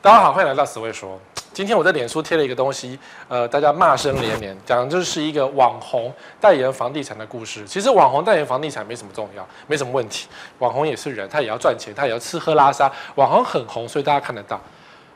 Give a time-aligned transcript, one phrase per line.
[0.00, 1.18] 大家好，欢迎来到死会说。
[1.52, 2.96] 今天我在脸书贴了一个东西，
[3.26, 7.66] 呃，大家骂声连连，讲的就是一个网红代言房地产的故事。
[7.66, 10.28] 其实网红代言房地产没什么重要，没什么问题。
[10.60, 12.88] 网红也是人，他也要赚钱，他也要吃喝拉撒。
[13.16, 14.60] 网红很红，所以大家看得到。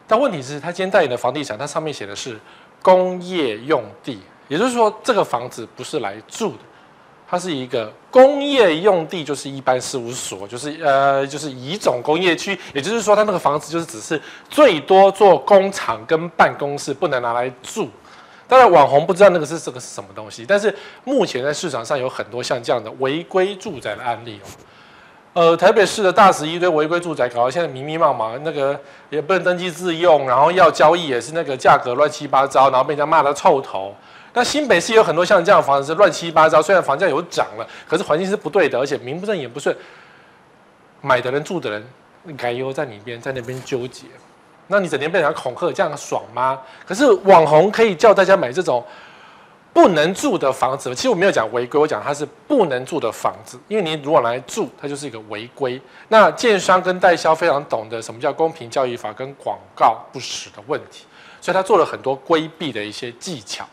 [0.09, 2.37] 但问题是，他今天代言的房地产，它上面写的是
[2.83, 6.59] 工业用地，也就是说，这个房子不是来住的。
[7.33, 14.21] 它是一个工业用地，就是一般事务所，就是呃，就是乙种工业区，也就是说，它那个房子就是只是
[14.51, 17.89] 最多做工厂跟办公室，不能拿来住。
[18.47, 24.49] 当然，网红不知道那个是这个是什么东西，但是目前在市场上有很多像这样的违规住宅的案例哦。
[25.33, 28.79] 呃，台北市的大十一堆违规住宅搞到现在密密麻麻，那个
[29.09, 33.97] 也不能登记自用，然后要交易也是那个价格乱七八糟，然后被人家骂得臭头。
[34.35, 39.77] 那新北市有很多像这样的房子是乱七八糟，虽然房价有涨了，可是环境是不对的，而且名不正言不顺，
[41.03, 41.87] 买的人住的人，
[42.37, 44.07] 该忧在里边，在那边纠结。
[44.69, 46.59] 那你整天被人家恐吓，这样爽吗？
[46.87, 48.83] 可是网红可以叫大家买这种
[49.75, 55.79] 不能住的房子，其实我没有讲违规，我讲它是不能住的房子，因为你如果来住，它就是一个违规。
[56.09, 61.05] 那建商跟代销非常懂得什么叫公平交易法跟广告不实的问题，
[61.39, 63.67] 所以他做了很多规避的一些技巧。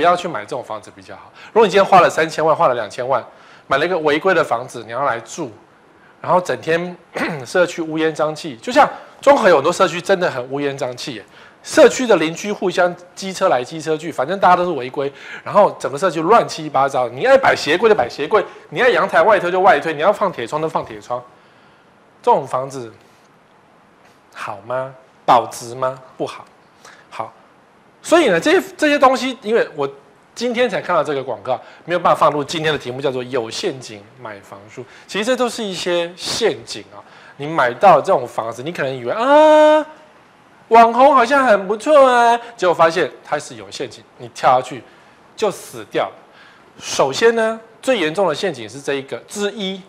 [0.00, 1.30] 不要去买这种房子比较好。
[1.52, 3.22] 如果你今天花了三千万，花了两千万，
[3.66, 5.52] 买了一个违规的房子，你要来住，
[6.22, 6.96] 然后整天
[7.44, 8.88] 社区乌烟瘴气，就像
[9.20, 11.22] 中和有很多社区真的很乌烟瘴气，
[11.62, 15.12] 社区的邻居互相机车来机车去，反正大家都是违规，
[15.44, 17.06] 然后整个社区乱七八糟。
[17.10, 21.22] 你爱摆鞋柜就摆鞋柜，你爱阳台外推就外推，你要放铁窗就放铁窗。
[22.22, 22.90] 这种房子
[24.34, 24.94] 好吗？
[25.26, 25.98] 保值吗？
[26.16, 26.46] 不好。
[28.10, 29.88] 所以呢，这些这些东西，因为我
[30.34, 34.84] 今天才看到这个广告，没有办法放入今天的题目，叫做“有陷阱买房术”。
[35.06, 36.98] 其实这都是一些陷阱啊！
[37.36, 39.86] 你买到这种房子，你可能以为啊，
[40.66, 44.82] 网红好像很不错啊，结果发现它是有陷阱，你跳下去
[45.36, 46.10] 就死掉。
[46.80, 49.80] 首先呢，最严重的陷阱是这一个之一，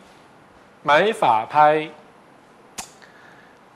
[0.84, 1.90] 买法拍。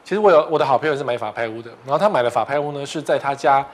[0.04, 3.66] 其实我有我的好朋友是买法拍屋的，然后他买的法拍屋呢是在他家。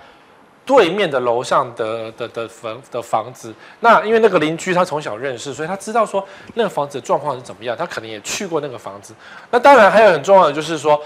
[0.65, 9.13] 对面的楼上的的的房的房子，那因为那个邻居他从小认识，所以他知道说那个房子的状况是怎么样，他可能也去过那个房子。
[9.49, 11.01] 那当然还有很重要的就是说，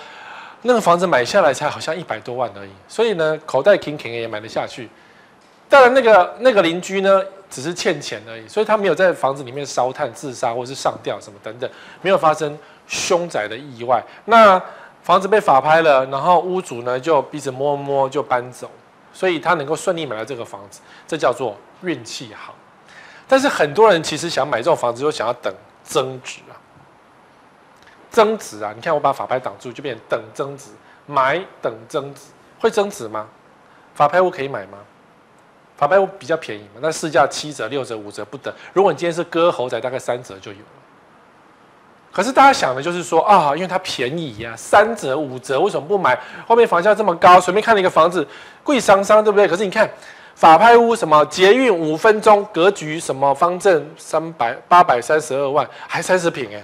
[0.64, 4.90] 那个房子买下来才好像一百多万而已，所以呢口袋挺挺也买得下去。
[5.70, 11.70] 当然那个那个邻居呢只是欠钱而已，所以他没有在房子里面烧炭自杀或是上吊什么等等，
[12.02, 14.04] 没有发生凶宅的意外。
[14.26, 14.62] 那
[15.02, 18.70] 房子被法拍了，然后屋主呢就鼻子摸摸就搬走。
[19.16, 22.53] 所以他能够顺利买到这个房子，这叫做运气好。
[23.26, 25.52] 但是很多人其实想买这种房子，就想要等
[25.84, 26.53] 增值啊，
[28.12, 28.74] 增值啊！
[28.75, 30.70] 你看我把法拍挡住，就变成等增值，
[31.06, 32.22] 买等增值，
[32.59, 33.28] 会增值吗？
[33.94, 34.78] 法拍屋可以买吗？
[35.78, 38.54] 法拍屋比较便宜嘛，那市价七折、六折、五折不等。
[38.74, 40.66] 如果你今天是割喉仔，大概三折就有了。
[42.16, 46.18] 可是大家想的就是说啊，因为它便宜呀，三折五折，为什么不买？
[46.48, 48.26] 后面房价这么高，随便看了一个房子，
[48.64, 49.46] 贵桑桑，对不对？
[49.46, 49.90] 可是你看，
[50.34, 56.64] 法拍屋什么捷运五分钟，格局什么方正三百八百三十二万，还三十坪哎，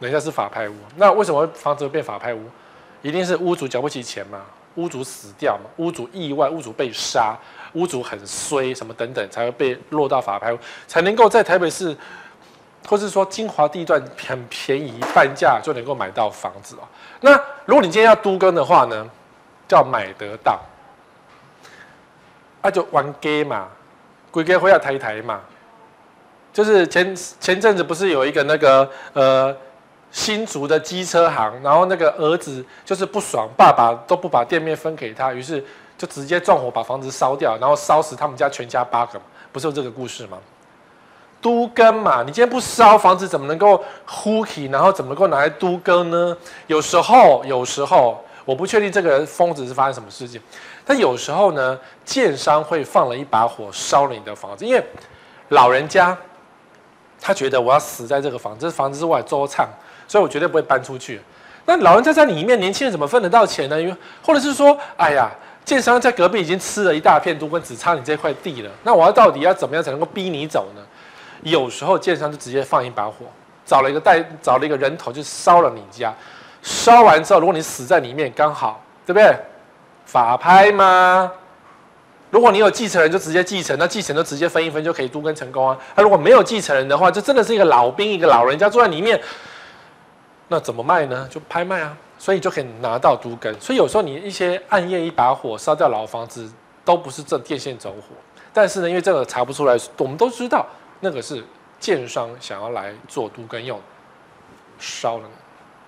[0.00, 2.40] 人家是法拍屋，那为什么房子会变法拍屋？
[3.00, 4.42] 一定是屋主缴不起钱嘛，
[4.74, 7.34] 屋主死掉嘛，屋主意外，屋主被杀，
[7.72, 11.96] 屋主很衰，什么等等，才会被落到法拍屋，才能够在台北市。
[12.88, 16.88] 或是说精华地段很便宜，半价就能够买到房子哦。
[17.20, 17.32] 那
[17.64, 19.08] 如果你今天要都更的话呢，
[19.68, 20.60] 叫买得到，
[22.60, 23.68] 那、就玩 gay 嘛，
[24.30, 25.40] 鬼哥会要抬一抬嘛。
[26.52, 29.56] 就是前前阵子不是有一个那个呃
[30.10, 35.64] 新竹的机车行，然后那个儿子就是不爽，爸爸都不把店面分给他，于是
[35.96, 39.18] 就直接纵火把房子烧掉，然后烧死他们家全家八个，
[39.50, 40.36] 不是有这个故事吗？
[41.42, 46.34] 都更嘛，你今天不烧房子，怎么能够呼起，然后怎么能够拿来都更呢？
[46.68, 50.40] 有时候，有时候我不确定这个疯子是发生什么事情，
[50.86, 54.82] 但有时候呢，建商会放了一把火烧了你的房子，因为
[55.48, 56.16] 老人家
[57.20, 59.68] 他觉得我要死在这个房子，这房子是我的周产，
[60.06, 61.20] 所以我绝对不会搬出去。
[61.66, 63.80] 那老人家在里面，年轻人怎么分得到钱呢？
[63.80, 65.30] 因为或者是说，哎呀，
[65.64, 70.82] 建商在隔壁已经吃了一大片都跟，只差你这块地了，那我要到底要怎么样才能够逼你走呢？
[71.42, 73.26] 有时候建商就直接放一把火，
[73.66, 76.14] 找了一个带，找了一个人头就烧了你家，
[76.62, 79.36] 烧完之后，如果你死在里面，刚好对不对？
[80.04, 81.30] 法拍吗？
[82.30, 85.76] 如果你有继承人，就直接继承，那继承就直接分一分就可以都更成功啊。
[85.94, 89.20] 那如果没有继承人的话，就真的是一个老兵，一个老人家坐在里面，
[90.48, 91.28] 那怎么卖呢？
[91.30, 93.52] 就拍卖啊，所以就可以拿到都更。
[93.60, 96.50] 所以有时候你一些暗夜一把火烧掉老房子，
[96.84, 98.14] 都不是这电线走火。
[98.52, 100.66] 但是呢，因为这个查不出来，我们都知道
[101.04, 101.42] 那个是
[101.80, 103.78] 建商想要来做都更用，
[104.78, 105.24] 烧了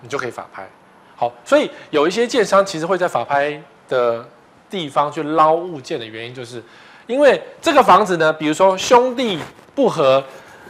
[0.01, 0.69] 你就可以法拍。
[1.15, 4.27] 好，所以有一些建商其实会在法拍的
[4.69, 6.61] 地方去捞物件的原因，就是
[7.07, 9.39] 因为这个房子呢，比如说兄弟
[9.73, 10.21] 不和，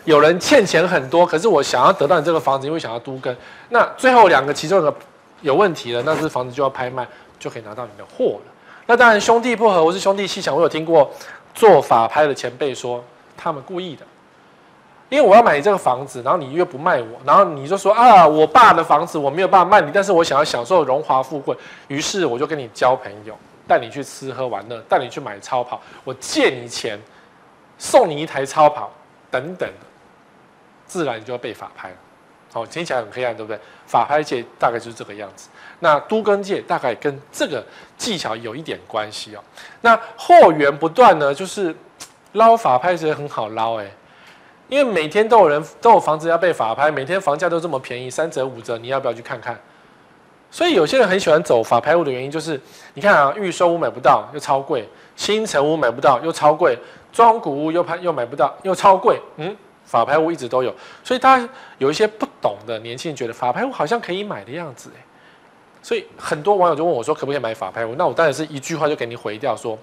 [0.04, 3.36] 有人欠钱很多，可是我想要得到你这个房子，因为想要都更，
[3.70, 4.96] 那最后两个其中一个
[5.42, 7.08] 有问题了，那这房子就要拍卖，
[7.40, 8.52] 就可以拿到你的货了。
[8.86, 11.12] 那当然兄弟不和，我是兄弟鬩墙，我有听过。
[11.56, 13.02] 做法拍的前辈说，
[13.38, 14.06] 他们故意的，
[15.10, 21.56] 因为我要买你这个房子，然后你又不卖我，然后你就说啊，我爸的房子我没有办法卖你，但是我想要享受荣华富贵，
[21.88, 23.38] 于是我就跟你交朋友，
[23.68, 27.00] 带你去吃喝玩乐，带你去买超跑，我借你钱，
[27.78, 28.92] 送你一台超跑，
[29.30, 29.70] 等等，
[30.86, 31.96] 自然你就要被法拍了。
[32.52, 33.60] 好，听起来很黑暗，对不对？
[33.86, 35.50] 法拍界大概就是这个样子。
[35.80, 37.62] 那都更界大概跟这个
[37.98, 39.44] 技巧有一点关系哦。
[39.82, 41.76] 那货源不断呢，就是
[42.32, 43.92] 捞法拍其实很好捞哎，
[44.68, 49.60] 因为每天都有人都有房子要被法拍，每天房价都这么便宜，三折五折，你要不要去看看？
[50.50, 52.60] 所以有些人很喜欢走法拍屋的原因就是，
[52.94, 56.78] 你看啊，预售屋买不到又超贵，新城屋买不到又超贵，
[57.12, 59.56] 中古屋又拍又买不到又超贵，嗯。
[59.88, 60.74] 法拍屋一直都有，
[61.04, 61.48] 所以他
[61.78, 64.90] 有一些不懂的年轻人觉得法拍屋好像可以买的样子，
[65.80, 67.94] 所以很多网友就问我说，可不可以买法拍屋？
[67.94, 69.78] 那我当然是一句话就给你回掉说，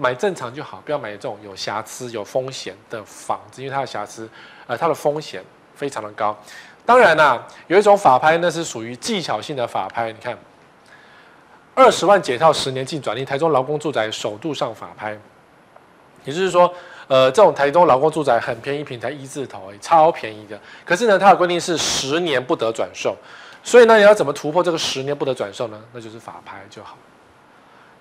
[0.00, 4.28] 买正常就好，不要买这种有瑕疵、有风险的房子，因为它的瑕疵，
[4.66, 5.44] 呃，它的风险
[5.74, 6.36] 非常的高。
[6.86, 10.36] 当然啦，有一种法拍那是属于技巧性的法拍，你看，
[11.74, 15.18] 二十万解套十年净转利，台中劳工住宅首度上法拍，
[16.24, 16.72] 也就是说。
[17.10, 20.56] 呃，这种台中劳工住宅很便宜，平台一字头，超便宜的。
[20.84, 23.16] 可是呢，它的规定是十年不得转售，
[23.64, 25.82] 所以呢，你要怎么突破这个十年不得转售呢？
[25.92, 26.96] 那就是法拍就好。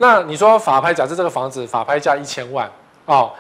[0.01, 2.69] 那你说法拍，假设这个房子法拍价一千万
[3.05, 3.31] 哦，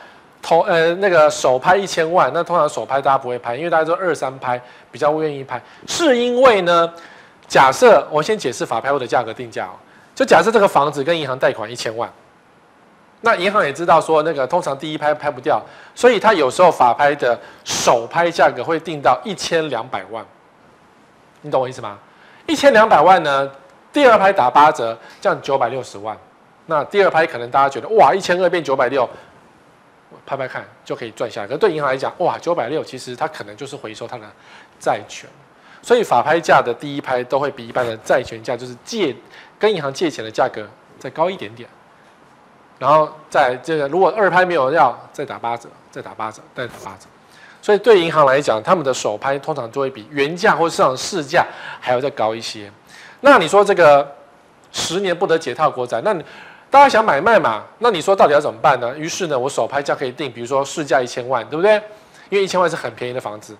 [0.41, 4.61] 同呃那个首拍一千万，那通常首拍大家不会拍，因为大家都二三拍
[4.91, 6.93] 比较愿意拍，是因为呢，
[7.47, 9.79] 假设我先解释法拍屋的价格定价哦，
[10.13, 12.11] 就假设这个房子跟银行贷款一千万。
[13.21, 15.61] 那银行也知道说，那个通常第一拍拍不掉，
[15.95, 20.25] 所以他有时候法拍的首拍价格会定到一千两百万，
[21.41, 21.97] 你懂我意思吗？
[22.47, 23.49] 一千两百万呢，
[23.93, 26.17] 第二拍打八折，这样九百六十万。
[26.69, 29.09] 那第二拍可能大家觉得哇，一千二变九百六，
[30.23, 31.47] 拍拍看就可以赚下来。
[31.47, 34.23] 可是对银行来讲，哇，九百六其实它可能就是回收它的
[34.79, 35.27] 债权，
[35.81, 39.15] 所以法拍价的第一拍都会比一般的债权价，就是借
[39.57, 40.65] 跟银行借钱的价格
[40.99, 41.67] 再高一点点。
[42.77, 47.07] 然后在这个，如果二拍没有要，再打八折，再打八折，再打八折。
[47.61, 51.45] 所以对银行来讲，他们的首拍通常就会比原价或市场市价
[51.81, 52.71] 还要再高一些。
[53.19, 54.15] 那你说这个
[54.71, 56.23] 十年不得解套国债，那你
[56.69, 57.63] 大家想买卖嘛？
[57.79, 58.95] 那你说到底要怎么办呢？
[58.97, 61.75] 于是呢，我首拍价可以定，比如说市价一千万，对不对？
[62.29, 63.57] 因为一千万是很便宜的房子，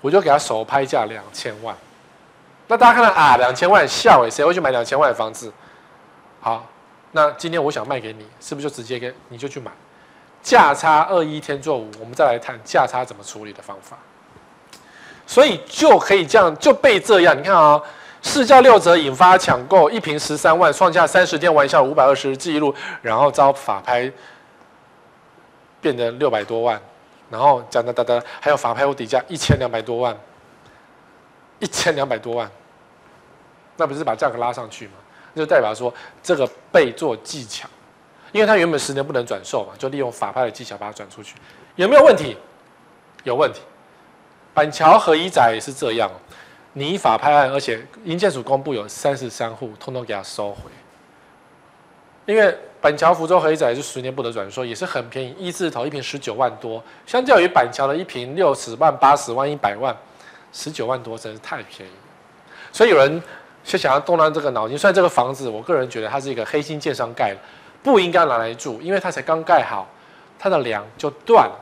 [0.00, 1.74] 我就给他首拍价两千万。
[2.68, 5.52] 那大家看到啊，两千万笑诶，谁会去买两千万的房子？
[6.40, 6.66] 好。
[7.14, 9.70] 那今天我想卖给你，是不是就直接给你就去买？
[10.42, 13.98] 价差二一天作五，我们再来谈价差怎么处理的方法。
[15.26, 17.78] 所以就可以这样就被这样，你看啊、
[18.22, 24.10] 市价六折引发抢购，一瓶十三万，创下三十天玩笑五百二十日记录，然后遭法拍
[25.80, 26.80] 变成六百多万，
[27.28, 30.16] 然后讲哒哒哒，还有法拍屋底价一千两百多万，
[31.58, 32.48] 一千两百多万，
[33.76, 34.92] 那不是把价格拉上去吗？
[35.34, 37.68] 那就代表说这个被做技巧，
[38.30, 41.34] 因为他原本十年不能转售嘛，就利用法拍的技巧把它转出去，
[41.74, 42.36] 有没有问题？
[43.24, 43.60] 有问题。
[44.54, 46.10] 板桥和一仔也是这样，
[46.72, 50.70] 你法拍案，而且营建署公布有三十三户，通通给他收回。
[52.26, 59.96] 因为板桥福州合一宅是十年不得转售，也是很便宜，一字头一坪十九万多，相较于板桥的一坪六十万、八十万、一百万，
[60.52, 61.92] 十九万多真是太便宜。
[62.72, 63.22] 所以有人。
[63.64, 67.36] 就想要动动这个脑筋，虽然这个房子，我个人觉得它是一个黑心建商盖的，
[67.80, 69.88] 不应该拿来住，因为它才刚盖好，
[70.36, 71.56] 它的梁就断了，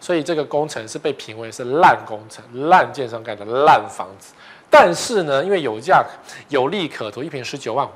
[0.00, 4.32] 所以这个工程是被评为是烂工程、烂建商盖的烂房子。
[4.68, 6.04] 但是呢，因为有价
[6.48, 7.90] 有利可图，一瓶十九万五，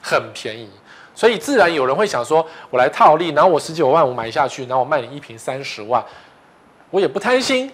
[0.00, 0.70] 很便宜，
[1.14, 6.02] 所以自然有人会想说，我来套利，然后我十九万五买下去，然后我卖你一瓶三十万，
[6.90, 7.70] 我也不贪心，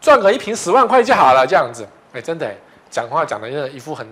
[0.00, 1.86] 赚个一瓶十万块就好了，这样子。
[2.12, 2.50] 哎，真的，
[2.90, 4.06] 讲话讲的一一副很。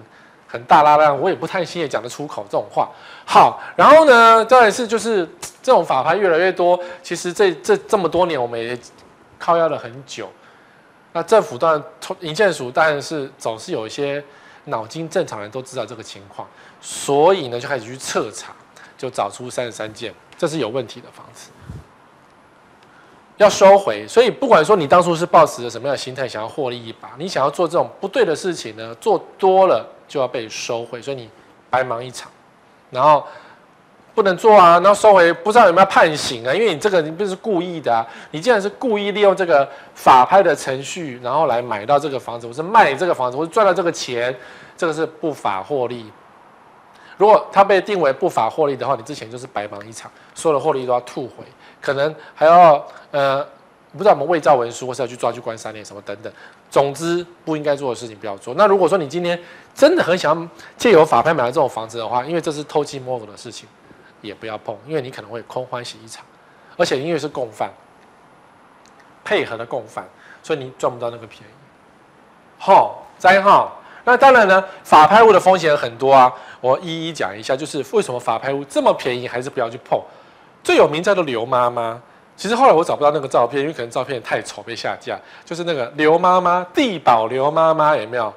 [0.46, 2.88] 很大剌剌，我也不太心也讲得出口这种话。
[3.24, 5.28] 好，然后呢，再来是就是
[5.60, 6.78] 这种法拍越来越多。
[7.02, 8.78] 其实这这这么多年，我们也
[9.44, 10.30] 靠压了很久。
[11.12, 11.84] 那政府当然，
[12.20, 14.24] 营建署当然是总是有一些
[14.64, 16.48] 脑筋正常人都知道这个情况，
[16.80, 18.54] 所以呢就开始去彻查，
[18.96, 21.50] 就找出三十三件，这是有问题的房子，
[23.36, 24.08] 要收回。
[24.08, 31.28] 所以不管说你当初是抱持着什么样的心态，想要获利一把，你想要做这种不对的事情呢，做多了就要被收回，所以你
[31.68, 32.30] 白忙一场，
[32.90, 33.26] 然后。
[34.14, 36.54] 不能做啊，然后收回，不知道有没有判刑啊？
[36.54, 44.34] 因为你这个你不是故意的啊，你既然是故意利用这个法拍的程序，然后来买到这个房子，或是卖你这个房子，或是赚到这个钱，
[44.76, 46.10] 这个是不法获利。
[47.16, 51.44] 如果他被定为不法获利的话，你之前就是白忙一场，所有的获利都要吐回，
[51.80, 53.44] 可能还要呃，
[53.92, 56.32] 不知道我们伪造文书，或是要去抓去关三年什么等等。
[56.70, 58.54] 总之不应该做的事情不要做。
[58.54, 59.40] 那如果说你今天
[59.74, 63.68] 真的很想借由法拍买到这种房子的话，因为这是偷鸡摸狗的事情。
[64.24, 66.24] 也不要碰，因为你可能会空欢喜一场，
[66.76, 67.70] 而且因为是共犯，
[69.22, 70.04] 配合的共犯，
[70.42, 71.52] 所以你赚不到那个便宜。
[72.58, 80.00] 好，再好，那当然呢，法拍屋的风险很多啊，我一一讲一下，就是为什么法拍屋这么便宜，还是不要去碰。
[80.62, 82.00] 最有名叫做刘妈妈，
[82.36, 88.32] 其实后来我找不到那个照片，因为可能照片太丑被下架，就是那个刘妈妈，地保刘妈妈有没有？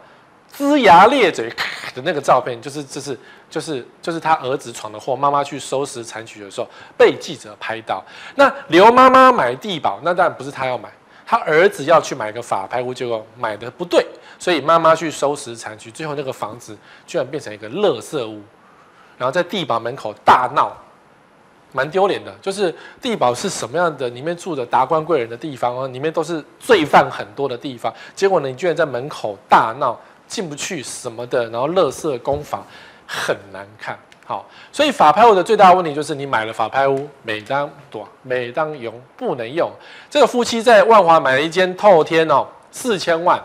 [0.57, 1.49] 龇牙咧嘴
[1.93, 3.17] 的那个照片，就是就是
[3.49, 8.03] 就是就是他儿子闯的祸，妈妈去收拾残局的时候被记者拍到。
[8.35, 10.89] 那刘妈妈买地保，那当然不是他要买，
[11.25, 14.05] 他儿子要去买个法拍屋，结果买的不对，
[14.37, 18.41] 所以妈妈去收拾残局，最后那个房子居然变成一个垃圾屋，
[19.17, 20.75] 然后在地保门口大闹，
[21.71, 22.33] 蛮丢脸的。
[22.41, 24.09] 就是地保是什么样的？
[24.09, 29.97] 里面住着达官贵人的地方哦，里面都是罪犯很多的地方，结果呢，你居然在门口大闹。
[30.27, 32.61] 进不去什么的，然后垃圾工坊
[33.07, 39.71] 很难看，好，所以法拍屋的最大问题就是你买了法拍屋，每当多，每当用不能用。
[40.09, 43.41] 这个夫妻在万华买了一间透天哦，四千万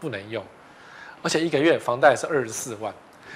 [0.00, 0.42] 不能用，
[1.22, 2.92] 而且一个月房贷是二十四万。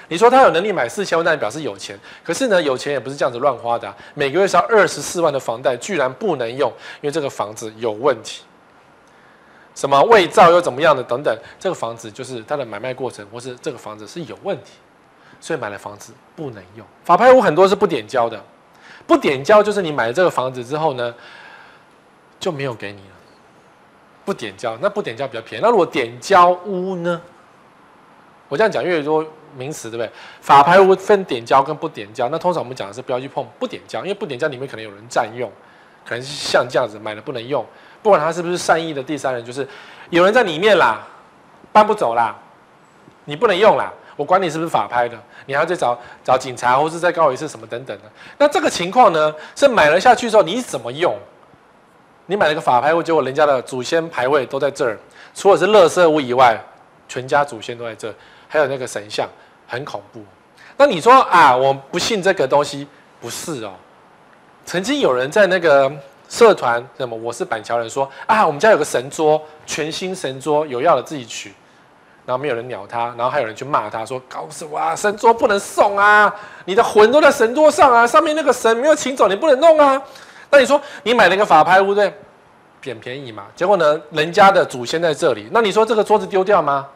[0.09, 6.69] 你说他有能力买四千万，那表示有钱，可是呢，有钱也不是这样子乱花的，每个月是要二十四万的房贷，居然不能用，
[7.01, 8.43] 因为这个房子有问题。
[9.73, 14.73] 什么伪造又怎么样的等等，这个房子就是它的买卖过程，或是这个房子是有问题，
[15.41, 16.87] 所以买了房子不能用。
[17.03, 18.41] 法拍屋很多是不点交的，
[19.07, 21.15] 不点交就是你买了这个房子之后呢，
[22.39, 23.15] 就没有给你了。
[24.25, 25.65] 不点交，那不点交比较便宜。
[25.65, 27.21] 那如果点交屋呢？
[28.49, 29.25] 我这样讲越多
[29.57, 30.11] 名词，对不对？
[30.41, 35.51] 法拍屋分点交跟不点交，那通常我们讲的是不要去碰不点交，因为不点交里面可能有人占用，
[36.05, 37.65] 可能是像这样子买了不能用。
[38.03, 39.67] 不管他是不是善意的第三人，就是
[40.11, 41.01] 有人在里面啦，
[41.73, 42.37] 搬不走啦，
[43.25, 48.05] 你不能用啦，我管你是不是法拍的，你还要再找找警察，或是再告一次什么等等的。
[48.37, 51.17] 那这个情况呢，是买了下去之后你怎么用？
[52.27, 54.99] 你买了个法拍屋，结果人家的祖先牌位都在这儿，
[55.35, 56.63] 除了是垃圾屋以外，
[57.09, 58.15] 全家祖先都在这儿，
[58.47, 59.27] 还有那个神像，
[59.67, 60.23] 很恐怖。
[60.77, 62.87] 那你说啊，我不信这个东西，
[63.23, 63.73] 不是哦。
[64.67, 65.91] 曾经有人在那个。
[66.29, 67.17] 社团什么？
[67.17, 71.53] 我是板桥人，说啊，我们家有个神桌，全新神桌，有要的自己取，
[72.27, 74.95] 然后没有人鸟他，然后还有人去骂他说，搞什么啊？
[74.95, 76.33] 神桌不能送啊！
[76.65, 80.01] 你的魂都在神桌上啊，上面那个神没有请走，你不能弄啊！
[80.51, 82.13] 那你说你买了一个法拍屋对，
[82.83, 83.47] 捡便宜嘛？
[83.57, 86.87] 结果呢，人家的祖先在这里，那你说这个桌子丢掉吗？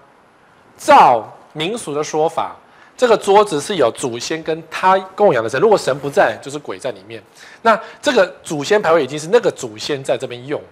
[0.77, 2.57] 照民俗的说法。
[2.97, 7.21] 这个桌子是有祖先跟他供养的神，如果神不在，就是鬼在里面。
[7.63, 10.63] 那这个祖先牌位已经是那个祖先在这边用，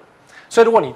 [0.48, 0.94] 所以如果你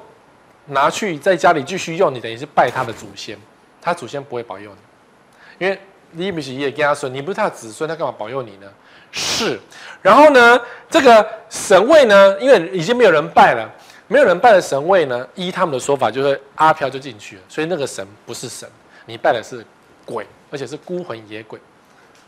[0.66, 3.36] 拿去在家里继续用，你等于是拜他的祖先，
[3.80, 5.78] 他祖先不会保佑你，因为
[6.12, 8.66] 你不是爷爷孙，你不是他的子孙，他干嘛保佑你呢？
[9.10, 9.58] 是。
[10.02, 13.70] 然后呢，这个神位呢，因为已经没有人拜了，
[14.08, 18.68] 没有人拜的神位呢，依他们的说法，就是阿飘就进去了，所以那个神不是神，
[19.06, 19.64] 你拜的是
[20.04, 20.26] 鬼。
[20.48, 21.58] 而且是孤魂野鬼，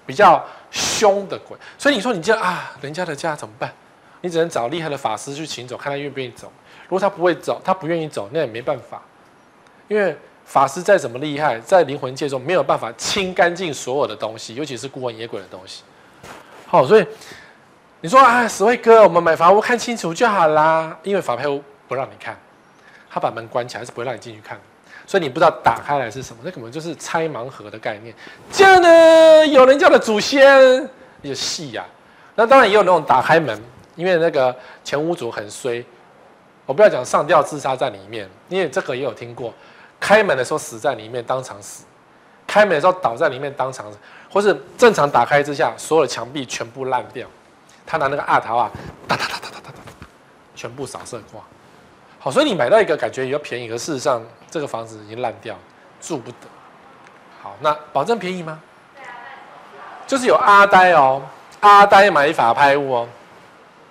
[0.04, 3.72] 比较凶的鬼，所以你说你这样啊，人家的家怎么办？
[4.22, 6.52] 你只能找厉害的法师去请走，看他愿不愿意走。
[6.88, 9.02] 如果他不会走，他不愿意走，那也没办法，
[9.88, 10.16] 因为
[10.46, 15.82] 法师再怎么厉害，在灵魂界中没有办法清干净所有的东西，尤其是孤魂野鬼的东西。
[16.66, 17.06] 好，所以
[18.00, 22.34] 你说啊，十位哥，我们买房屋看清楚就好啦，因为法拍屋不让你看，
[23.10, 24.58] 他把门关起来，是不会让你进去看。
[25.06, 28.14] 所以你不知道打开来是什么，那可能就是拆盲盒的概念。
[28.50, 30.88] 这样呢，有人家的祖先
[31.20, 31.84] 有戏呀。
[32.34, 33.60] 那当然也有那种打开门，
[33.96, 35.84] 因为那个前屋主很衰。
[36.68, 39.54] 我不要讲上吊自杀在里面，因为这个也有听过。
[39.98, 41.82] 开门的时候死在里面，当场死；
[42.46, 43.96] 开门的时候倒在里面，当场死。
[44.30, 47.26] 或是正常打开之下，所有的墙壁全部烂掉。
[47.86, 48.70] 他拿那个阿桃啊，
[49.08, 49.72] 哒哒哒哒哒哒，
[50.54, 51.40] 全部扫射挂。
[52.18, 55.56] 好，所以你买到一个感觉比较便宜，可事实上这个房子已经烂掉，
[56.02, 56.36] 住不得。
[57.42, 58.60] 好，那保证便宜吗？
[60.06, 61.22] 就是有阿呆哦，
[61.60, 63.08] 阿呆买法拍屋哦。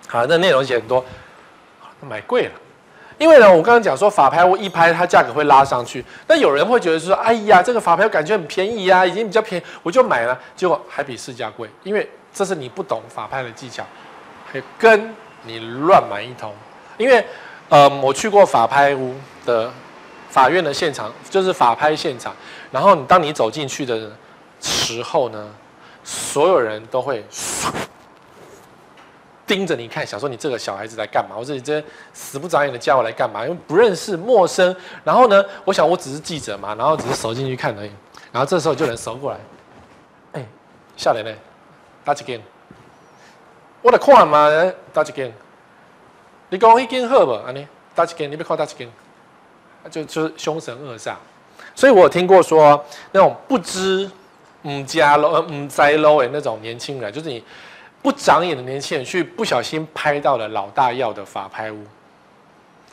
[0.07, 1.03] 好，那内容写很多，
[2.01, 2.51] 买贵了。
[3.17, 6.05] 因为呢，我刚刚讲说法拍屋一拍，它价格会拉上去。
[6.27, 10.39] 那有人会觉得说，哎呀，这个法拍屋感觉很便宜啊，已经比较便宜，我就买了。
[10.55, 13.83] 结果还比市价贵，因为这是你不懂法拍的技巧，
[14.45, 16.53] 还跟你乱买一通。
[16.97, 17.25] 因为，
[17.69, 19.71] 呃，我去过法拍屋的
[20.29, 22.35] 法院的现场，就是法拍现场。
[22.71, 24.11] 然后你当你走进去的
[24.61, 25.49] 时候呢，
[26.03, 27.25] 所有人都会。
[29.47, 31.37] 盯着你看，想说你这个小孩子来干嘛？
[31.37, 31.81] 我说你这
[32.13, 33.45] 死不长眼的家伙来干嘛？
[33.45, 34.75] 因为不认识、陌生。
[35.05, 37.91] 然后呢，我想我只是记者嘛，然后只是走进去看而已。
[38.29, 39.39] 然后这时候就有人走过来，
[40.33, 40.45] 哎，
[40.97, 41.33] 少年呢？
[42.03, 42.41] 打几间？
[43.81, 44.49] 我来看嘛，
[44.91, 45.33] 打几间？
[46.49, 47.31] 你讲一间好不？
[47.31, 48.29] 安尼打几间？
[48.29, 48.91] 你别看打几间？
[49.89, 51.15] 就就是凶神恶煞。
[51.73, 54.11] 所以我有听过说那种不知
[54.63, 57.41] 唔家喽、唔在喽的那种年轻人，就是你。
[58.07, 61.83] 不长眼的年轻人去不小心拍到了老大要的法拍屋，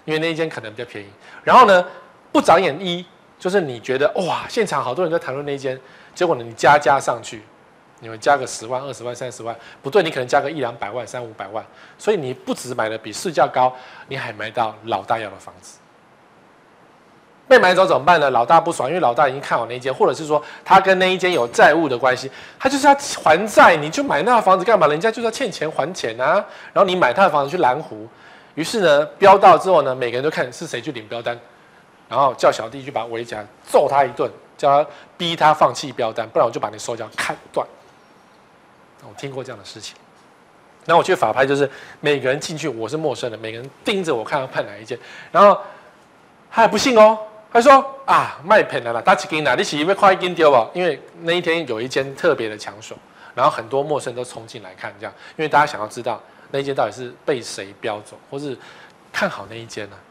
[0.04, 1.06] 因为那一间可能比较便宜。
[1.44, 1.86] 然后呢，
[2.32, 3.06] 不长眼一
[3.38, 5.80] 就是你觉得哇，现场好多人在谈论那一间，
[6.16, 7.42] 结果呢你加加上去，
[8.00, 11.64] 你们加个十万、二十万、三十万，不对，你可能加个一两百万、三五百万，
[11.96, 13.72] 所以你不只买的比市价高，
[14.08, 15.78] 你还买到老大要的房子。
[17.46, 18.30] 被买走怎么办呢？
[18.30, 24.86] 老大不爽，因为老大已经看好那一间，或者是说他跟那一间有债务的关系，他就是要还债，你就买那个房子干嘛？
[24.86, 26.42] 人家就是要欠钱还钱啊。
[26.72, 28.08] 然后你买他的房子去蓝湖，
[28.54, 31.38] 于是呢，标到之后呢，每个人都看是谁去领标单，
[32.08, 37.66] 然后叫小弟去把他围起来揍他一顿，叫他逼他放弃标单，不然我就把你手脚砍断。
[39.02, 39.94] 我听过这样的事情。
[40.86, 41.70] 然后我去法拍，就是
[42.00, 44.98] 每个人进去，我是陌生的，每个人盯着我看要判哪一间，
[45.30, 45.60] 然后
[46.50, 47.18] 他还不信哦。
[47.54, 47.72] 他说
[48.04, 49.54] 啊，卖骗了啦，大几斤啦？
[49.54, 50.68] 你是因为快一斤丢吧？
[50.74, 52.96] 因为那一天有一间特别的抢手，
[53.32, 58.58] 然后很多陌生都冲进来看，这样，因为大家想要知道那一间到底是被谁标走，或是
[59.12, 60.02] 看好那一间呢、啊？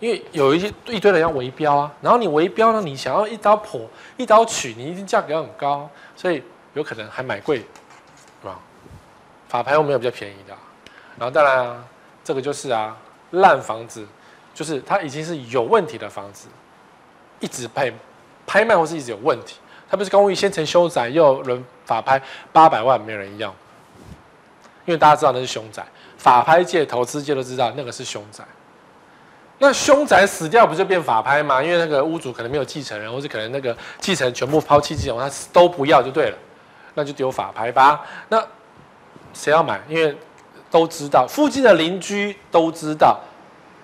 [0.00, 6.42] 因为有一些一堆人要围标啊，然后你围标呢，你想要一刀破、一刀取，你一定价格要很高，所以
[6.74, 7.64] 有可能还买贵，是
[8.48, 8.58] 吧？
[9.48, 10.54] 法拍我没有比较便宜的，
[11.16, 11.84] 然后当然啊，
[12.24, 12.96] 这个就是啊，
[13.30, 14.04] 烂房子，
[14.52, 16.48] 就是它已经是有问题的房子。
[17.40, 17.92] 一直拍
[18.46, 19.56] 拍卖或是一直有问题，
[19.90, 22.20] 它不是公寓先成凶宅，又轮法拍
[22.52, 23.48] 八百万没有人要，
[24.84, 25.84] 因为大家知道那是凶宅，
[26.16, 28.44] 法拍界、投资界都知道那个是凶宅。
[29.60, 31.62] 那凶宅死掉不就变法拍吗？
[31.62, 36.38] 因为那个屋主可能没有继承人，或是可能那个继承全部抛弃继承，他都不要就对了，
[36.94, 38.00] 那就丢法拍吧。
[38.28, 38.40] 那
[39.34, 39.80] 谁要买？
[39.88, 40.16] 因为
[40.70, 43.18] 都知道，附近的邻居都知道，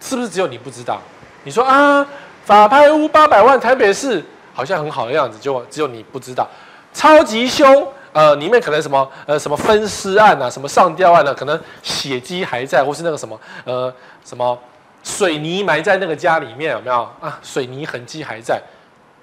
[0.01, 1.01] 是不是只有你不知道？
[1.43, 2.07] 你说啊？
[2.45, 6.47] 法拍屋八百万，台北市好像很好的样子，就只有你不知道，
[6.93, 13.93] 超级凶，呃，里面可能什么呃什么分尸案啊，什么上吊案啊，可能血迹还在，或是那个什么呃
[14.25, 14.59] 什么
[15.03, 17.41] 水泥埋在那个家里面有没有啊？
[17.43, 18.61] 水泥痕迹还在，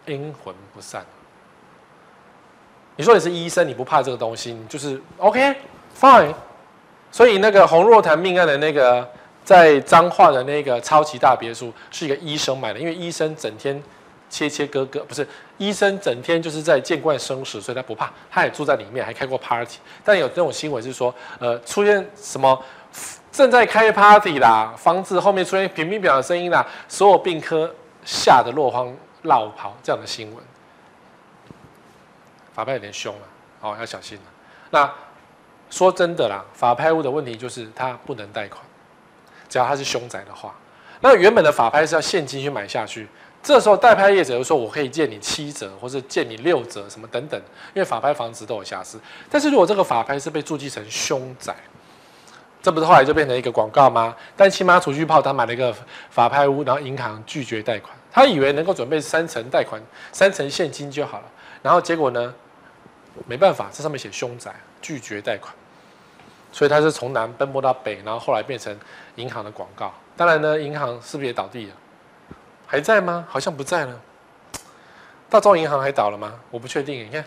[0.08, 1.06] 阴魂不散。
[2.96, 5.56] 你说你是医生，你不怕这个东西，你就是 OK
[6.00, 6.34] fine。
[7.12, 9.08] 所以那个洪若潭命案的那个。
[9.44, 13.82] 在彰化的那个超级大别墅是一个医生买的，因为医生整天
[14.30, 15.28] 切切割割，不是
[15.58, 19.78] 医生整天就是在见惯生死，所以他不怕，他也住在里面，还开过 party。
[20.04, 22.64] 但有这种新闻是说，呃，出现什么
[23.32, 27.74] 正在开 party 啦，房子后面出现乒乒乓乓的声音啦，所有病科
[28.06, 30.44] 吓得落荒落跑这样的新闻，
[32.54, 33.22] 法拍有点凶了，
[33.62, 34.24] 哦，要小心了。
[34.70, 34.90] 那
[35.70, 38.62] 说真的啦，法拍屋的问题就是它不能贷款。
[39.52, 40.56] 只要他是凶宅的话，
[41.02, 43.06] 那原本的法拍是要现金去买下去。
[43.44, 47.38] 这时候代拍业者就说：“我可以借你七折，或是借你六折，什么等等。”
[47.76, 48.98] 因为法拍房子都有瑕疵。
[49.30, 51.54] 但是如果这个法拍是被注记成凶宅，
[52.62, 54.16] 这不是后来就变成一个广告吗？
[54.38, 55.76] 但亲妈出去泡，他买了一个
[56.10, 59.82] 法拍屋，然后银行拒绝贷款，他以为能够准备三成贷款、
[60.14, 61.26] 三成现金就好了。
[61.62, 62.34] 然后结果呢？
[63.28, 65.54] 没办法，这上面写凶宅，拒绝贷款。
[66.52, 68.78] 所以他是从南奔波到北，然后后来变成
[69.16, 69.94] 银行的广告。
[70.18, 71.74] 当然呢，银行是不是也倒地了？
[72.68, 73.26] 还在吗？
[73.30, 74.02] 好像不在了。
[75.30, 76.34] 大众银行还倒了吗？
[76.50, 77.06] 我不确定。
[77.06, 77.24] 你看，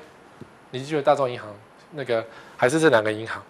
[0.71, 1.49] 你觉得大众银行
[1.93, 2.25] 那个
[2.57, 3.43] 还是这两个银行？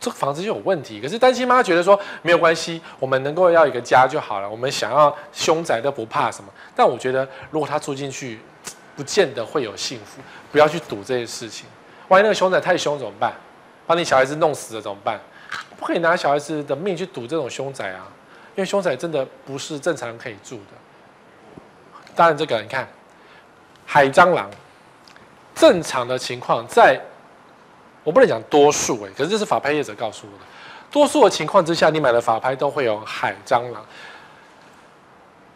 [0.00, 1.00] 这个房子就有问题。
[1.00, 4.50] 可是担心妈觉得说没有关系，我们能够要一个家就好了。
[4.50, 6.50] 我们想要凶宅都不怕什么。
[6.74, 8.40] 但我觉得，如果他住进去，
[8.96, 10.20] 不见得会有幸福。
[10.50, 11.66] 不要去赌这些事情。
[12.08, 13.32] 万一那个凶宅太凶怎么办？
[13.92, 15.20] 把你小孩子弄死了怎么办？
[15.78, 18.08] 不可以拿小孩子的命去赌这种凶宅啊！
[18.56, 22.10] 因为凶宅真的不是正常人可以住的。
[22.14, 22.88] 当然，这个你看，
[23.84, 24.48] 海蟑螂，
[25.54, 26.98] 正常的情况，在
[28.02, 30.44] 我不能讲多数诶，可是这是法拍业者告诉我的。
[30.90, 33.84] 多数的情况之下，你买的法拍都会有海蟑螂，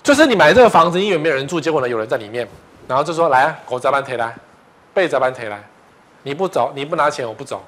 [0.03, 2.47] 就是你买这个房子，因为没有人住，结果呢有人在里面，
[2.87, 4.37] 然后就说来啊，狗砸班提来，
[4.93, 5.59] 被砸班提来，
[6.23, 7.65] 你不走，你不拿钱，我不走。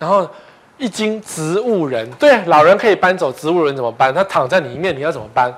[0.00, 0.28] 然后
[0.78, 4.12] 一经植物人，对，老人可以搬走，植物人怎么搬？
[4.12, 5.54] 他躺在里面，你要怎么搬？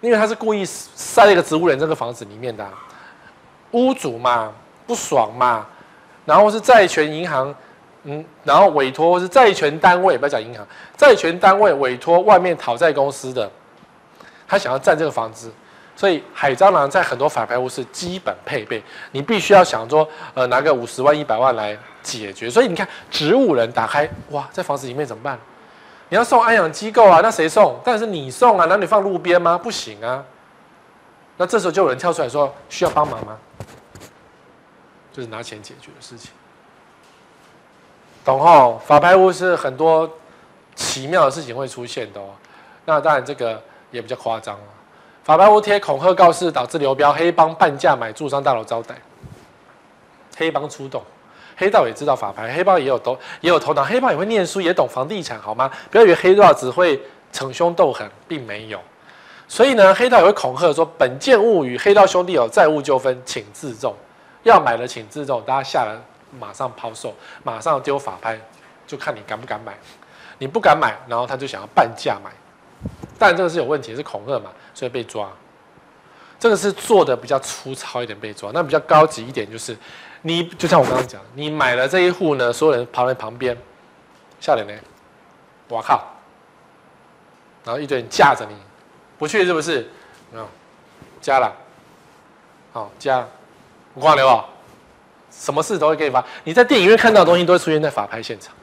[0.00, 2.66] 因为他是故意塞一个植物人这个房子里面的，
[3.72, 4.52] 屋主嘛
[4.86, 5.66] 不爽嘛，
[6.24, 7.54] 然后是债权银行，
[8.04, 10.66] 嗯，然后委托是债权单位，不要讲银行，
[10.96, 13.50] 债权单位委托外面讨债公司的，
[14.46, 15.52] 他想要占这个房子，
[15.96, 22.50] 所以海蟑螂在很多法拍屋是基本配备，你必须要想说，呃，拿个五十万一百万来解决。
[22.50, 25.38] 所以你看，植物人打开，哇，在房子里面怎么办？
[26.08, 27.20] 你要送安养机构啊？
[27.22, 27.78] 那谁送？
[27.84, 28.66] 但是你送啊？
[28.68, 29.56] 那你放路边吗？
[29.56, 30.22] 不行啊！
[31.38, 33.38] 那这时候就有人跳出来说：“需要帮忙吗？”
[35.12, 36.30] 就是拿钱解决的事情，
[38.24, 38.80] 懂后？
[38.86, 40.10] 法拍屋是很多
[40.74, 42.28] 奇妙的事情会出现的哦。
[42.84, 44.64] 那当然这个也比较夸张了。
[45.24, 48.94] 法拍屋贴恐吓告示，导致流标，黑帮半价买住商大楼招待，
[50.36, 51.02] 黑帮出动。
[51.62, 55.70] 黑道也知道法拍，黑帮也有头也有头脑，黑帮也会念书，也懂房地产，好吗？
[55.92, 57.00] 不要以为黑道只会
[57.32, 58.80] 逞凶斗狠，并没有。
[59.46, 63.94] 所以呢，黑道也会恐吓说，本件物与黑道兄弟有债务纠纷，请自重。
[64.42, 65.96] 要买了请自重，大家下来
[66.36, 68.36] 马上抛售，马上丢法拍，
[68.84, 69.72] 就看你敢不敢买。
[70.38, 72.32] 你不敢买，然后他就想要半价买，
[73.16, 75.30] 但这个是有问题，是恐吓嘛，所以被抓。
[76.40, 79.76] 这个是做的比较粗糙一点被抓，那比较高级一点就是。
[80.24, 83.56] 你就像我刚刚讲，你买了这一户呢，所有人跑在旁边，
[84.38, 84.72] 笑脸呢，
[85.68, 86.00] 我靠，
[87.64, 88.54] 然后一堆人架着你，
[89.18, 89.90] 不去是不是？
[90.30, 90.48] 没有，
[91.20, 91.52] 加了，
[92.72, 93.26] 好加，
[93.94, 94.44] 我挂了哦，
[95.30, 96.24] 什么事都会给你发。
[96.44, 98.54] 你在电影院看到的东西都会出现在法拍现场，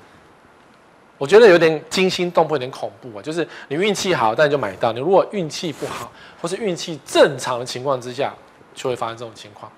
[1.18, 3.22] 我觉得有点惊心动魄，有点恐怖啊。
[3.22, 6.10] 就是你运气好，但你就买到；你如果运气不好，
[6.42, 8.34] 或是运气正常的情况之下，
[8.74, 9.70] 就会发生这种情况。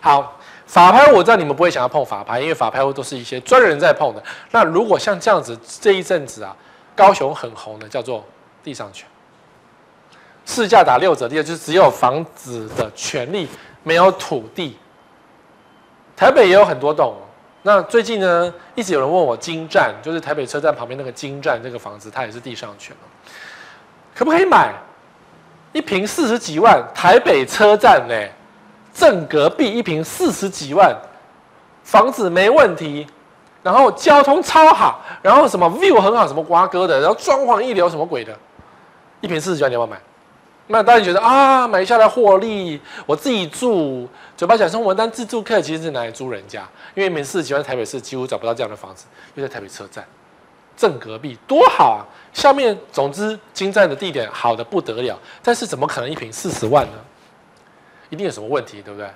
[0.00, 0.38] 好。
[0.66, 4.22] 法拍我知道你们不会想要碰法拍，因为法拍都是一些专人在碰的。
[4.50, 6.56] 那如果像这样子，这一阵子啊，
[6.96, 8.24] 高雄很红的叫做
[8.62, 9.06] 地上权，
[10.46, 13.48] 市价打六折第二，就是只有房子的权利，
[13.82, 14.78] 没有土地。
[16.16, 17.14] 台北也有很多栋。
[17.62, 22.96] 那最近呢，一直有人问我金站，就是台北车站旁边那个金站这个房子，它也是地上权，
[24.14, 24.72] 可不可以买？
[25.72, 28.14] 一坪四十几万，台北车站呢？
[28.92, 30.96] 正隔壁一平四十几万，
[31.82, 33.06] 房子没问题，
[33.62, 38.36] 然后交通超好，然后什么 view 很好，什么瓜哥的，然后装潢一流，什么鬼的，
[39.20, 40.02] 一平四十几万你要不要买？
[40.68, 50.04] 那当然觉得啊，买下来获利，我自己住，嘴巴讲说我当自住客，其实是拿来租人家，因为一坪四十几万台北市几乎找不到这样的房子，又在台北车站
[50.76, 52.00] 正隔壁，多好啊！
[52.32, 56.92] 下面总之京站的地点好的不得了，但是怎么可能一坪四十万呢？
[58.12, 59.08] 一定有什么问题，对不对？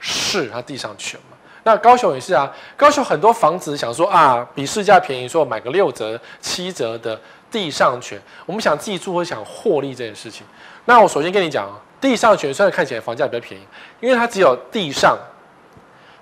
[0.00, 1.36] 是它地上权嘛？
[1.62, 2.50] 那高雄也是啊。
[2.74, 8.18] 高雄很多房子想说啊，比市价便宜，说买个六折、七折的地上权。
[8.46, 10.46] 我们想自己住或想获利这件事情。
[10.86, 13.64] 那我首先跟你讲啊，地上权虽然看起来房价比较便宜，
[14.00, 15.18] 因为它只有地上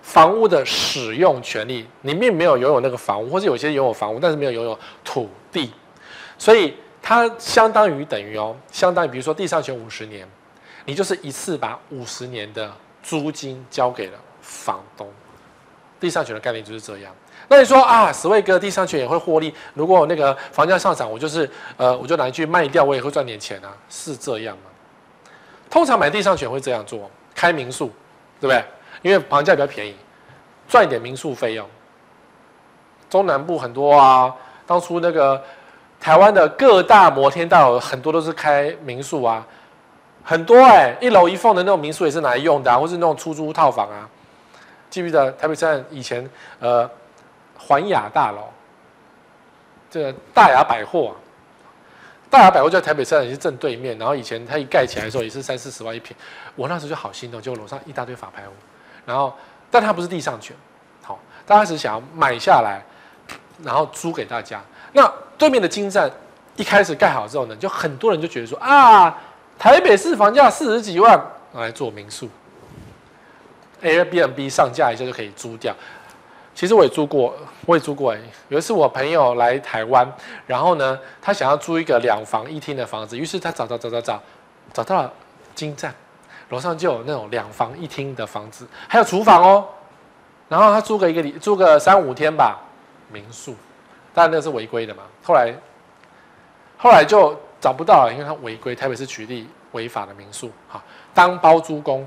[0.03, 5.73] 房屋的使用权利，你并没有拥有那个房屋，或者有些拥有房屋，但是没有拥有土地，
[6.37, 10.29] 所以它相当于等于哦，相当于比如说地上权五十年。
[10.85, 12.71] 你就是一次把五十年的
[13.03, 15.09] 租金交给了房东，
[16.01, 17.15] 地上权的概念就是这样。
[17.49, 19.55] 那你说啊，十位哥地上权也会获利？
[19.75, 23.77] 如果那个房价上涨，我就是呃，我就拿去卖掉，我也会赚点钱啊？
[23.89, 24.71] 是这样吗？
[25.69, 27.91] 通常买地上权会这样做，开民宿，
[28.41, 28.65] 对不对？
[29.03, 29.95] 因为房价比较便宜，
[30.69, 31.69] 赚一点民宿费用。
[33.11, 34.35] 中南部很多啊，
[34.67, 35.43] 当初那个
[36.01, 39.47] 台湾的各大摩天大楼很多都是开民宿啊。
[40.25, 44.09] 很多哎、一楼一凤的那种民宿也是拿来用的啊，或是那种出租套房啊。
[44.89, 46.29] 记不记得台北站以前
[46.61, 46.89] 呃
[47.59, 48.45] 环亚大楼，
[49.91, 51.17] 这个大雅百货，啊，
[52.31, 53.99] 大雅百货就在台北车站也是正对面。
[53.99, 56.17] 然后以前它一盖起来的时候也是三四十万一平，
[56.55, 58.53] 我那时候就好心动，就楼上一大堆法拍屋。
[59.05, 59.35] 然后
[59.71, 60.55] 但它不是地上权，
[61.03, 62.81] 好，大家只想要买下来，
[63.65, 64.61] 然后租给大家。
[64.93, 66.11] 那对面的金站
[66.55, 69.19] 一开始盖好之后呢，就很多人就觉得说啊。
[69.63, 72.29] 台北市房价四十几万，来做民宿
[73.81, 75.73] ，Airbnb 上架一下就可以租掉。
[76.53, 77.33] 其实我也租过，
[77.65, 78.13] 我也租过。
[78.13, 80.05] 哎，有一次我朋友来台湾，
[80.49, 84.21] 然后呢，他想要租一个两房一厅的房子，于是他找找找找找，
[84.73, 85.13] 找到了
[85.55, 85.95] 金站，
[86.49, 89.65] 楼上就有那种两房一厅的房子，还有厨房哦。
[90.49, 92.59] 然后他租个一个礼，租个三五天吧，
[93.13, 93.55] 民宿，
[94.13, 95.05] 当然那是违规的嘛。
[95.23, 95.55] 后来，
[96.77, 100.83] 后来就找不到了，因为他违规，台北市取缔违法的民宿，哈，
[101.15, 102.07] 当包租公，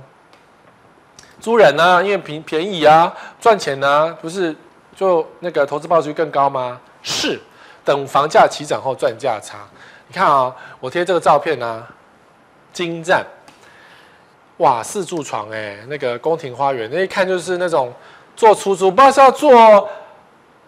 [1.40, 4.54] 租人呢、啊，因为便便宜啊，赚钱呢、啊，不是
[4.96, 6.80] 就那个投资报酬率更高吗？
[7.02, 7.42] 是，
[7.84, 9.60] 等房价起涨后赚价差。
[10.08, 11.88] 你看啊、我贴这个照片啊，
[12.72, 13.26] 精湛，
[14.58, 17.92] 哇，四柱床哎，那个宫廷花园，那一看就是那种。
[18.38, 19.90] 做出租，不知道是要做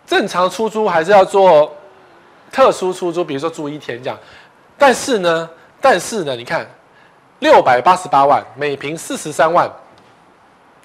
[0.05, 1.69] 正常出租，还是要做
[2.49, 4.17] 特殊出租，比如说住一天这样。
[4.77, 5.49] 但是呢，
[5.81, 6.67] 但是呢，你看
[7.39, 9.71] 六百八十八万，每坪四十三万，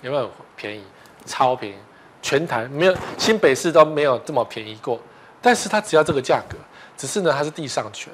[0.00, 0.82] 有没有便宜？
[1.26, 1.76] 超便宜，
[2.20, 5.00] 全台没有，新北市都没有这么便宜过。
[5.40, 6.56] 但是它只要这个价格，
[6.96, 8.12] 只是呢，它是地上权。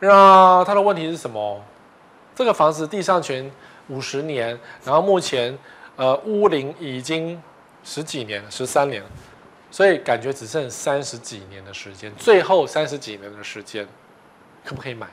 [0.00, 1.62] 那它的问题是什么？
[2.34, 3.50] 这个房子地上权
[3.88, 5.56] 五十年，然后目前
[5.96, 7.40] 呃屋龄已经。
[7.84, 9.02] 十几年，十三年，
[9.70, 13.86] 所以感觉只剩三十几年的时间，最后三十几年的时间，
[14.68, 15.06] 可不可以买？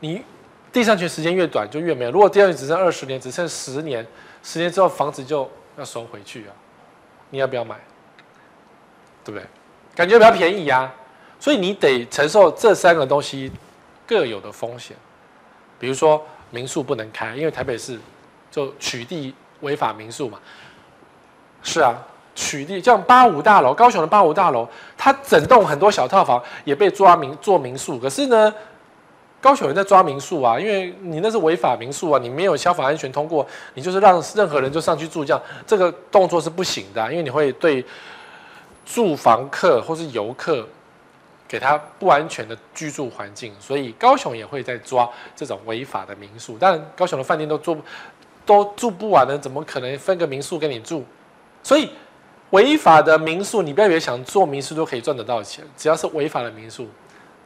[0.00, 0.24] 你
[0.72, 2.10] 地上权时间越短就越没有。
[2.10, 4.04] 如果地上权只剩二十年，只剩十年，
[4.42, 6.50] 十年之后房子就要收回去啊，
[7.30, 7.76] 你要不要买？
[9.22, 9.46] 对不对？
[9.94, 10.94] 感觉比较便宜呀，啊，
[11.38, 13.52] 所以你得承受这三个东西
[14.04, 14.96] 各有的风险。
[15.78, 17.96] 比如说民宿不能开，因为台北市
[18.50, 20.40] 就取缔违法民宿嘛。
[21.62, 21.94] 是啊，
[22.34, 24.68] 取缔像八五大楼，高雄的八五大楼，
[24.98, 27.96] 它整栋很多小套房也被抓民做民宿。
[28.00, 28.52] 可是呢，
[29.42, 37.84] 高雄人在抓民宿啊，因为你那是违法民宿啊，你没有消防安全通过，你就是让任何人就上去住，这样这个动作是不行的，因为你会对
[38.86, 40.66] 住房客或是游客
[41.48, 46.56] 给他不安全的居住环境，所以高雄也会在抓这种违法的民宿。
[46.58, 47.76] 但高雄的饭店都住
[48.46, 51.04] 都住不完了，怎么可能分个民宿给你住？
[51.64, 51.90] 所以，
[52.50, 55.64] 违法的民宿，你不要以为想做民宿都可以赚得到钱。
[55.76, 56.88] 只要是违法的民宿，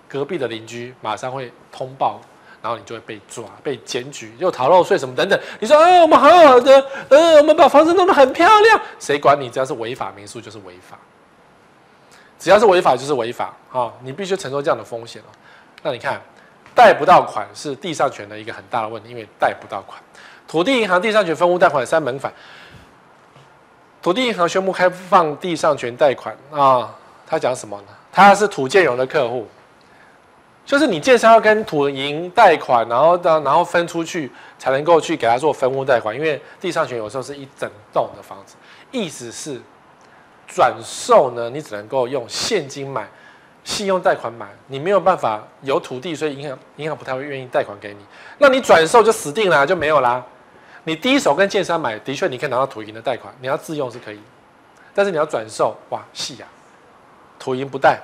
[0.08, 2.20] 隔壁的邻居马上会通报，
[2.62, 5.38] 然后你就会被抓、被检举，又逃漏税什么等等。
[5.60, 9.50] 你说，啊，我们好好的，呃，我们把房子弄得很漂亮，谁管你？
[9.50, 10.98] 只要是违法民宿就是违法，
[12.38, 13.92] 只要是违法就是违法啊！
[14.02, 15.22] 你必须承受这样的风险。
[15.82, 16.20] 那你看，
[16.74, 20.00] 贷不到款是地上权的一个很大的问题，因为贷不到款。
[20.48, 22.32] 土地银行地上权分屋贷款三门反。
[24.02, 26.94] 土地银行宣布开放地上权贷款啊，
[27.26, 27.88] 他讲什么呢？
[28.12, 29.46] 他是土建融的客户，
[30.66, 38.56] 就是你建商要跟土银贷款，然后然后分出去才能够去给他做分屋贷款，因为地上权有时候是一整栋的房子，
[38.90, 39.60] 意思是
[40.48, 43.08] 转售呢，你只能够用现金买，
[43.62, 48.00] 信用贷款买，你没有办法有土地，所以银行银行不太会愿意贷款给你，
[48.38, 50.20] 那你转售就死定了，就没有啦。
[50.82, 54.20] 你第一手跟建商买，的确你可以拿到土银的贷款，你要自用是可以，
[54.92, 56.46] 但是你要转售，哇，细呀，
[57.38, 58.00] 土银不贷，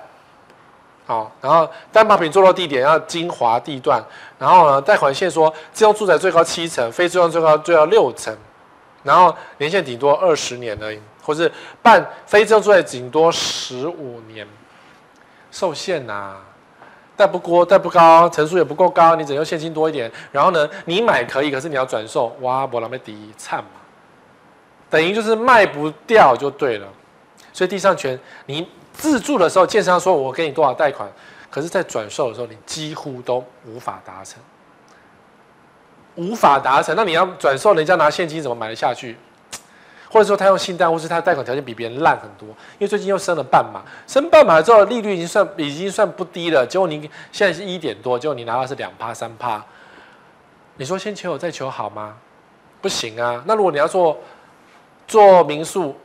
[1.05, 4.03] 好，然后担保品坐落地点要精华地段，
[4.38, 8.35] 然后呢，贷款限说自用住宅最高七层，非自用最高最高六层，
[9.03, 11.51] 然后年限顶多二十年而已，或是
[11.83, 14.47] 办非自用住宅顶多十五年，
[15.51, 16.37] 受限呐、啊。
[17.15, 20.11] 贷不过，贷不高，成数也不够高，你只能用现金多一点。
[20.33, 23.71] 然后呢，你买可以，可是你要转售，哇，不那么低，惨嘛，
[24.88, 26.87] 等于就是卖不掉就对了。
[27.53, 31.11] 所以地上权，你自住的时候，建商说我给你多少贷款，
[31.51, 34.43] 可是，在转售的时候，你几乎都无法达成，
[36.15, 36.97] 无法达成。
[36.97, 39.17] 那你要转售，人家拿现金怎么买得下去？
[40.11, 49.65] 或者说他用信贷，或是他的贷款条件比别人烂很多，因为最近又升了半码，升半码之后利率已经算已经算不低了，结果你现在是一点多，结果你拿到是两趴三趴，
[50.77, 52.15] 你说先求有再求好吗？
[52.83, 53.41] 不行啊！
[53.47, 54.19] 那如果你要做
[55.07, 55.97] 做民宿，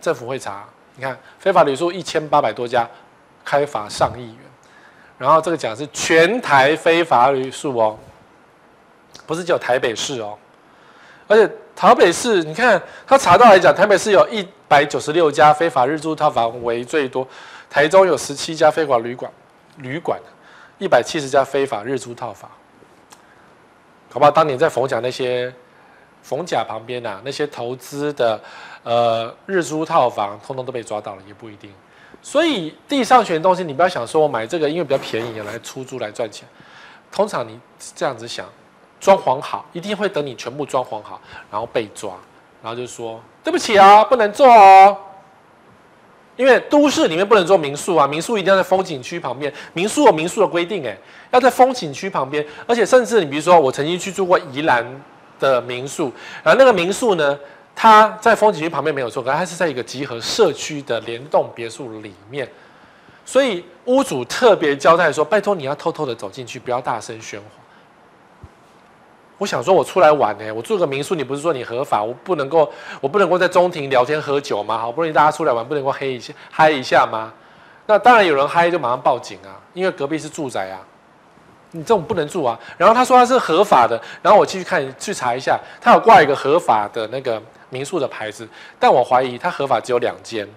[0.00, 0.64] 政府会查，
[0.96, 2.88] 你看非法旅宿一千八百多家，
[3.44, 4.38] 开罚上亿元，
[5.18, 7.98] 然后这个讲是全台非法旅宿哦，
[9.26, 10.36] 不是只有台北市哦，
[11.26, 11.52] 而且。
[11.78, 17.24] 台北市，你看他查到来讲，台北市有一百九十六家非法日租套房为最多，
[17.70, 19.30] 台中有十七家非法旅馆，
[19.76, 20.20] 旅馆
[20.78, 22.50] 一百七十家非法日租套房，
[24.10, 24.30] 好不好？
[24.32, 25.54] 当年在逢甲那些
[26.20, 28.40] 逢甲旁边、啊，那些投资的
[28.88, 31.70] 呃日租套房，通通都被抓到了，也不一定。
[32.22, 36.48] 所以地上权的东西，你不要想说我买这个，因为比较便宜，来出租来赚钱。
[37.12, 37.60] 通常你
[37.94, 38.46] 这样子想。
[39.00, 41.20] 装潢好，一定会等你全部装潢好，
[41.52, 42.14] 然后被抓，
[42.60, 44.96] 然后就说对不起啊，不能做哦，
[46.34, 50.98] 因为都市里面不能做民宿啊，民宿一定要在风景区旁边，民宿有民宿的规定，诶，
[51.30, 54.84] 要在风景区旁边，而且甚至你比如说，我曾经去住过宜兰
[55.38, 57.38] 的民宿，然后那个民宿呢，
[57.80, 62.50] 它在风景区旁边没有错，可是它是在一个集合社区的联栋别墅里面，
[63.24, 67.44] 所以屋主特别交代说：“拜托你要偷偷的走进去，不要大声喧哗。”
[69.38, 72.68] 我想说，我出来玩呢，我住个民宿，你不是说你合法，我不能够，
[73.00, 74.76] 我不能够在中庭聊天喝酒吗？
[74.76, 77.32] 好不容易大家出来玩，不能够嗨一下嗨一下吗？
[77.86, 80.80] 那当然有人嗨就马上报警啊，因为隔壁是住宅啊。
[81.70, 82.58] 你这种不能住啊！
[82.78, 90.48] 然后他说他是合法的，然后我继续看去查一下，他有挂一个合法的那个民宿的牌子，但我怀疑他合法只有两间，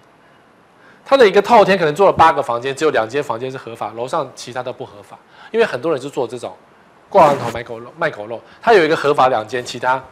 [1.04, 5.18] 他的一个套天可能做了八个房间，只有两间房间是合法，楼上其他都不合法，
[5.50, 6.56] 因为很多人是做这种
[7.08, 10.02] 挂羊头卖狗肉卖狗肉，他有一个合法两间，其他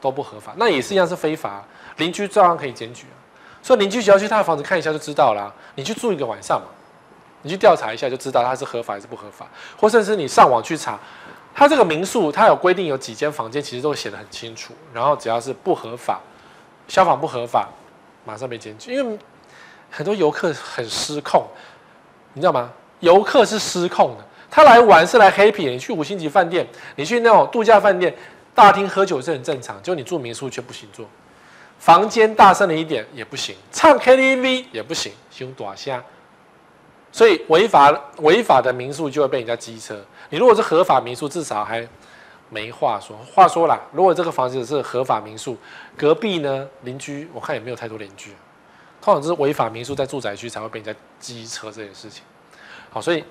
[0.00, 1.64] 都不合法，那也是一样是非法，
[1.96, 3.06] 邻居照样可以检举，
[3.62, 6.66] 所以邻居只要去他的房子看一下就知道啦，你去住一个晚上嘛。
[7.42, 9.46] 你去调查一下就知道它是合法还是不合法，
[9.78, 10.98] 或甚至你上网去查，
[11.54, 14.74] 它这个民宿它有规定有几间房间，其实都写得很清楚。
[14.92, 16.20] 然后只要是不合法，
[16.88, 17.68] 消防不合法，
[18.24, 18.92] 马上被检举。
[18.94, 19.18] 因为
[19.90, 21.46] 很多游客很失控，
[22.32, 22.70] 你知道吗？
[23.00, 25.70] 游客是失控的，他来玩是来 happy。
[25.70, 28.14] 你去五星级饭店，你去那种度假饭店
[28.54, 31.06] 大厅喝酒是很正常，就你住民宿却不行做，
[31.78, 36.02] 房间大声了一点也不行，唱 KTV 也不行，凶大虾。
[37.12, 39.98] 所以违法违法的民宿就会被人家机车。
[40.28, 41.86] 你如果是合法民宿，至少还
[42.48, 43.16] 没话说。
[43.32, 45.56] 话说啦，如果这个房子是合法民宿，
[45.96, 48.34] 隔壁呢邻居我看也没有太多邻居。
[49.00, 52.24] 通常是违法民宿在住宅区才会被人家机车这件事情。
[52.90, 53.24] 好，所以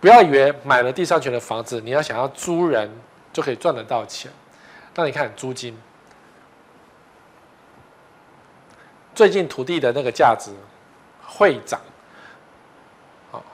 [0.00, 2.90] 不要以为买了地上权的房子，你要想要租人
[3.32, 4.32] 就可以赚得到钱。
[4.94, 5.78] 那你看租金，
[9.14, 10.50] 最近土地的那个价值
[11.24, 11.80] 会涨。
[13.30, 13.44] 好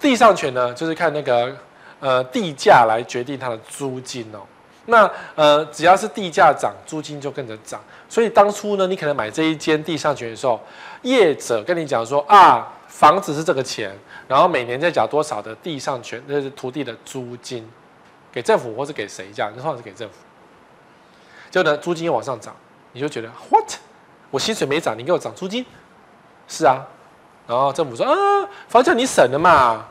[0.00, 1.56] 地上权呢，就是看那个
[2.02, 4.40] 呃地价来决定它的租金哦。
[4.86, 7.80] 那呃只要是地价涨，租金就跟着涨。
[8.08, 10.60] 所以当初呢，你可能买这一间地上权的时候，
[11.02, 17.64] 业者跟你讲说啊，房子是这个钱，然后每年再缴多少的地上权，那是土地的租金，
[18.32, 19.52] 给政府或是给谁这样？
[19.54, 20.14] 那通常是给政府。
[21.48, 22.54] 就呢，租金又往上涨，
[22.90, 23.74] 你就觉得 what？
[24.30, 25.64] 我薪水没涨，你给我涨租金？
[26.48, 26.84] 是啊。
[27.46, 29.86] 然后政府说啊，房价你省了嘛。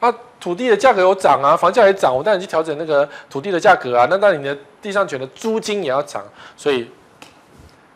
[0.00, 4.06] 啊，土地的价格有涨啊，房价也涨，我带你去调整那个土地的价格啊。
[4.08, 6.24] 那那你的地上权的租金也要涨，
[6.56, 6.90] 所以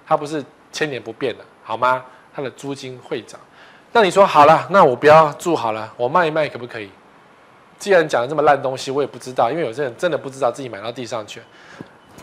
[0.07, 2.05] 它不是千年不变的，好吗？
[2.37, 3.41] 它的租金会涨。
[3.93, 6.91] 那你说好了，那我不要住好了，我卖一卖可不可以？
[7.79, 11.43] 既然讲的这么烂东西，我也不知道，因为有些人真的不知道自己买到地上权。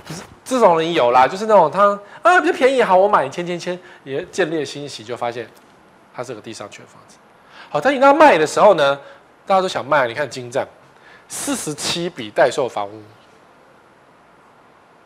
[0.06, 5.48] 不是这种人有啦，就是那种他啊比较便宜，好，我买签签签，也见猎心喜，就发现
[6.14, 7.18] 它是个地上权房子。
[7.70, 9.00] 好，当你要卖的时候呢？
[9.52, 10.66] 大家都想卖，你看金站
[11.28, 13.02] 四十七笔待售房屋，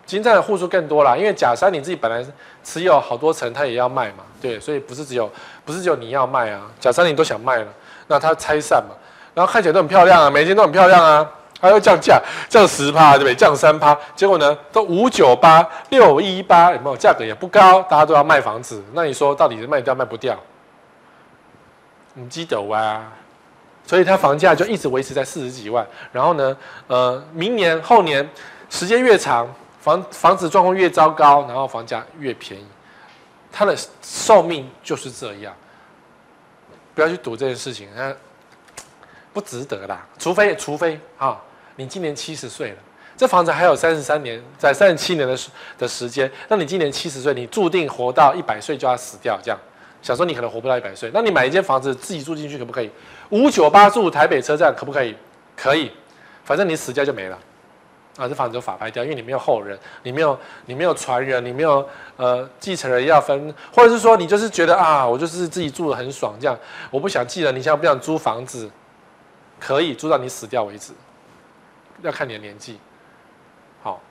[0.05, 2.23] 金站的户数更多啦，因为假山你自己本来
[2.63, 5.27] 持有好多层，他也要卖嘛，对，所以不是只有
[5.65, 7.65] 不是只有你要卖啊，假山你都想卖了，
[8.05, 8.93] 那他拆散嘛，
[9.34, 11.27] 然后看起来都很漂亮啊，每间都很漂亮啊，
[11.60, 13.34] 还要降价，降十趴对不对？
[13.34, 16.95] 降三趴，结果呢都五九八六一八，有没有？
[16.95, 20.38] 价格也不高，大家都要卖房子，那你说到底是卖掉卖不掉？
[22.13, 23.12] 你记得啊？
[23.88, 28.28] 所以它房价就一直维持在四十几万，然后呢，呃，明年后年
[28.69, 29.48] 时间越长，
[29.80, 32.65] 房房子状况越糟糕，然后房价越便宜，
[33.52, 35.54] 它的寿命就是这样。
[36.95, 38.15] 不要去赌这件事情，它
[39.34, 40.06] 不值得啦。
[40.17, 41.39] 除非除非啊，
[41.76, 42.78] 你今年七十岁了，
[43.17, 45.38] 这房子还有三十三年，在三十七年的
[45.78, 49.60] 的时间，那你今年七十岁，你注定活到一百岁就要死掉，这样。
[50.02, 52.89] 想说你可能活不到一百岁，那你买一间房子自己住进去可不可以？
[53.29, 55.15] 五九八住台北车站可不可以？
[55.55, 55.91] 可以，
[56.43, 57.39] 反正你死掉就没了，
[58.17, 66.57] 啊，这房子就法拍掉，因为你没有后人，你没有你没有传人，你没有呃继承人要分，或者是说你就是觉得啊，我就是自己住得很爽这样，
[66.91, 68.69] 我不想继承，你现在不想租房子，
[69.60, 70.93] 可以租到你死掉为止，
[72.02, 72.77] 要看你的年纪。
[73.81, 74.02] 好，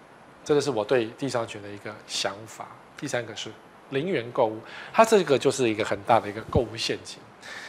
[0.45, 2.67] 这个是我对地上权的一个想法。
[2.97, 3.51] 第三个是。
[3.91, 4.59] 零元购物，
[4.93, 7.19] 它这个就是一个很大的一个购物陷阱。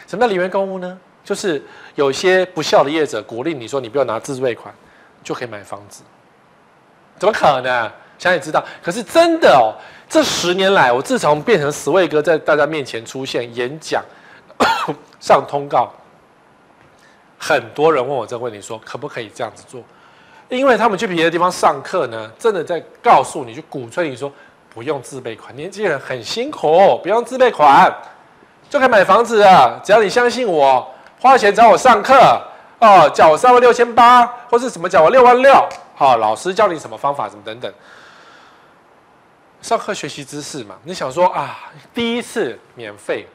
[0.07, 0.97] 什么叫零元购物呢？
[1.26, 1.61] 就是
[1.95, 4.73] 有些不孝的业者鼓励你说，你不要拿自备款
[5.21, 6.03] 就可以买房子，
[7.19, 7.91] 怎么可能？
[8.17, 8.63] 想也知道。
[8.82, 9.76] 可是真的哦，
[10.07, 14.01] 这十年来，我自从变成十位哥在大家面前出现演讲、
[15.19, 15.91] 上通告，
[17.38, 19.82] 很多人问我这个问题，说可不可以这样子做？
[20.47, 24.32] 因为他们去别的地方上课呢，真的在告诉你，就鼓吹你说。
[24.67, 27.89] 不用自备款，年轻人很辛苦，不用自备款
[28.69, 29.80] 就可以买房子啊！
[29.82, 30.86] 只要你相信我，
[31.26, 32.13] 花钱找我上课
[32.78, 35.51] 哦，缴我三万六千八，或是什么缴我六万六，
[35.95, 37.73] 好，老师教你什么方法，什么等等。
[39.59, 43.26] 上课学习知识嘛，你想说啊，第一次免费，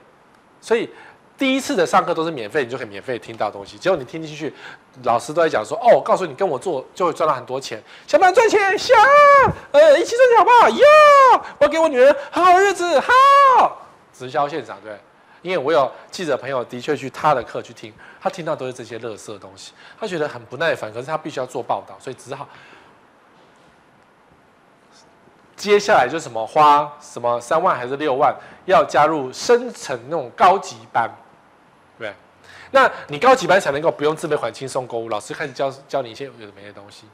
[0.61, 0.89] 所以
[1.37, 3.77] 第一次的上课都是免费，你就可以免费听到东西。
[3.77, 4.55] 结果你听进去，
[5.03, 8.79] 老师都在讲说，哦，我告诉你，跟我做就会赚到很多钱，想不想赚钱？
[8.79, 8.97] 想，
[9.73, 10.69] 呃，一起赚钱好不好？
[10.69, 13.13] 要，我给我女儿好日子，好。
[14.17, 14.93] 直销现场对，
[15.43, 22.49] 因为我有记者朋友的确去他的课去听，他听到都是这些垃圾的东西，他觉得很不耐烦，可是他必须要做报道，所以只好。
[25.57, 28.35] 接下来就什么花什么三万还是六万，
[28.65, 31.11] 要加入深层那种高级班，
[31.99, 32.15] 对，
[32.71, 37.05] 那你高级班才能够不用自备款轻松购物，老师开始教教你一些有的没的东西。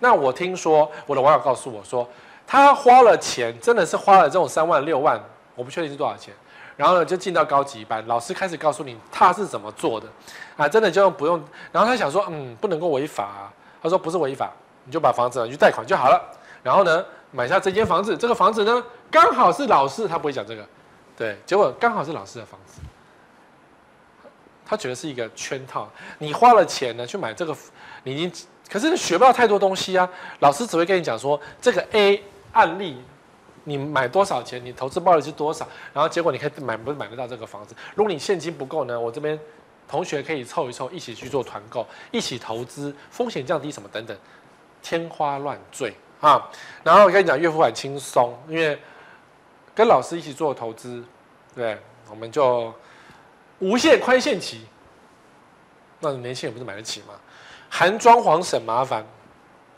[0.00, 2.08] 那我听说我的网友告诉我说，
[2.44, 5.20] 他花了钱，真的是花了这种三万六万，
[5.54, 6.34] 我不确定是多少钱，
[6.76, 10.06] 然后呢就进到高级班，老师开始告诉你他是怎么做的，
[10.56, 13.52] 啊，真的就不用，然后他想说，嗯，不能够违法啊，
[13.82, 14.52] 他说不是违法，
[14.84, 16.20] 你就把房子拿去贷款就好了，
[16.62, 17.04] 然后呢。
[17.32, 20.64] 买下这间房子，这个房子呢，刚好是老师，他不会讲这个，
[21.14, 22.80] 对，结果刚好是老师的房子，
[24.64, 25.86] 他觉得是一个圈套。
[26.18, 27.54] 你花了钱呢去买这个，
[28.04, 30.08] 你已经，可是你学不到太多东西啊。
[30.38, 32.22] 老师只会跟你讲说，这个 A
[32.52, 33.02] 案例，
[33.68, 37.74] 你买多少钱，你投资报率是多少，然后结果你可以买不买得到这个房子。
[37.96, 39.38] 如果你现金不够呢，我这边
[39.88, 44.16] 同学可以凑一凑，一起去做团购，一起投资，风险降低什么等等，
[44.80, 45.92] 天花乱坠。
[46.20, 46.48] 啊，
[46.82, 48.78] 然后我跟你讲，月付款轻松，因为
[49.74, 51.04] 跟老师一起做投资，
[51.54, 51.76] 对，
[52.08, 52.72] 我们就
[53.58, 54.64] 无限宽限期。
[56.00, 57.14] 那年轻人不是买得起吗？
[57.68, 59.04] 含装潢省麻烦，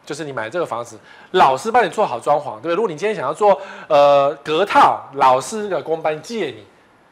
[0.09, 0.99] 就是你买这个房子，
[1.33, 2.75] 老师帮你做好装潢，对不对？
[2.75, 6.65] 如果你今天想要做呃隔套，老师的工班借你，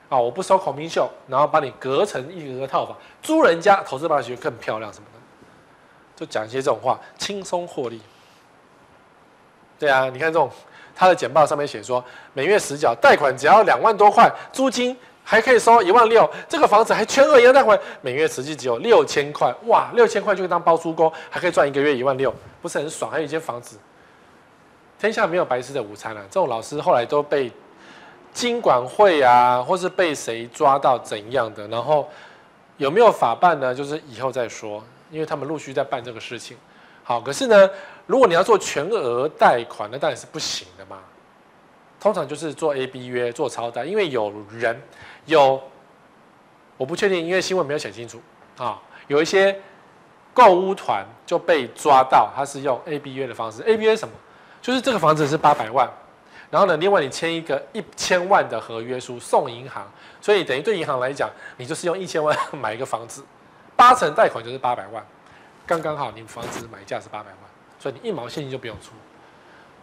[0.08, 5.20] 啊，我不收孔明秀，然后帮你隔成一个套房，租人家投资办学更漂亮什么的，
[6.16, 8.00] 就讲一些这种话，轻松获利。
[9.78, 10.50] 对啊，你看这种，
[10.94, 14.96] 他的简报上面写说，每月实缴贷款只要两万多块，租金
[15.28, 23.10] 还可以收一万六，这个房子还全额一样贷款，每月实际只有六千块，哇，六千块就可以当包租公，还可以赚一个月一万六，不是很爽？
[23.10, 23.76] 还有一间房子，
[25.00, 26.22] 天下没有白吃的午餐啊！
[26.30, 27.50] 这种老师后来都被
[28.32, 32.08] 金管会啊，或是被谁抓到怎样的，然后
[32.76, 33.74] 有没有法办呢？
[33.74, 36.56] 就是以后再说，因为他们陆续在办这个事情。
[37.02, 37.68] 好，可是呢，
[38.06, 40.98] 如果你要做全额贷款，那当然是不行的嘛。
[41.98, 44.80] 通常就是做 A B 约做超贷，因为有人
[45.26, 45.62] 有，
[46.76, 48.20] 我不确定，因为新闻没有写清楚
[48.58, 48.80] 啊。
[49.08, 49.60] 有一些
[50.34, 53.62] 购物团就被抓到，他是用 A B 约的方式。
[53.62, 54.14] A B 约什么？
[54.62, 55.88] 就是这个房子是八百万，
[56.50, 59.88] 然后呢，另外你签一个一千万的合约书送银行，
[60.20, 63.24] 所以等于对银行来讲，你就是用一千万 买一个房子，
[63.76, 65.06] 八成贷款就是八百万。
[65.64, 67.38] 刚刚好，你房子买价是八百万，
[67.78, 68.90] 所以你一毛现金就不用出。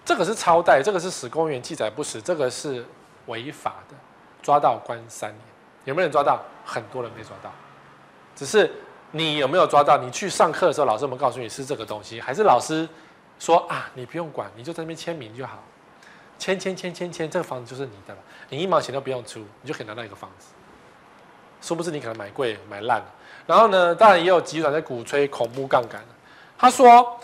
[0.04, 2.86] 这个是超贷，这个是使公务员记载不实，这个是
[3.28, 3.96] 违法的，
[4.44, 5.42] 抓到关三年。
[5.86, 6.40] 有没有人抓到？
[6.64, 7.52] 很多人没抓到，
[8.36, 8.72] 只是
[9.12, 9.98] 你有没有抓到？
[9.98, 12.22] 你去上课的时候，老师有没有告诉你是这个东西？
[12.22, 12.88] 还是老师
[13.38, 15.60] 说啊，你不用管，你就在那边签名就好，
[16.38, 18.20] 签签签签签，这个房子就是你的了，
[18.50, 20.48] 你一毛钱都不用出，你就可以拿到一个房子。
[21.62, 23.06] 殊不知你可能买贵买烂了。
[23.46, 26.02] 然后呢，当然也有集团在鼓吹恐怖杠杆。
[26.58, 27.20] 他说：“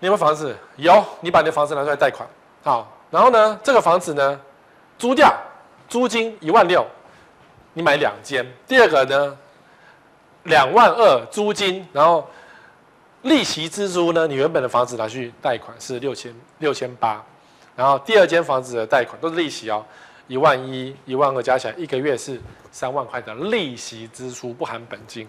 [0.00, 0.54] 你有没有房子？
[0.76, 2.28] 有，你把你的房子拿出来贷款。
[2.62, 4.38] 好，然后呢，这个房子呢，
[4.98, 5.34] 租掉，
[5.90, 6.86] 租金一万六，
[7.74, 8.46] 你买两间。
[8.66, 9.36] 第二个呢，
[10.44, 12.26] 两万二租金，然后
[13.22, 17.22] 利息支出呢，你原本的房子拿去贷款是六千六千八，
[17.74, 19.84] 然后第二间房子的贷款都是利息哦。”
[20.30, 25.28] 一万一、一万二加起来，一个月是三万块的利息支出，不含本金。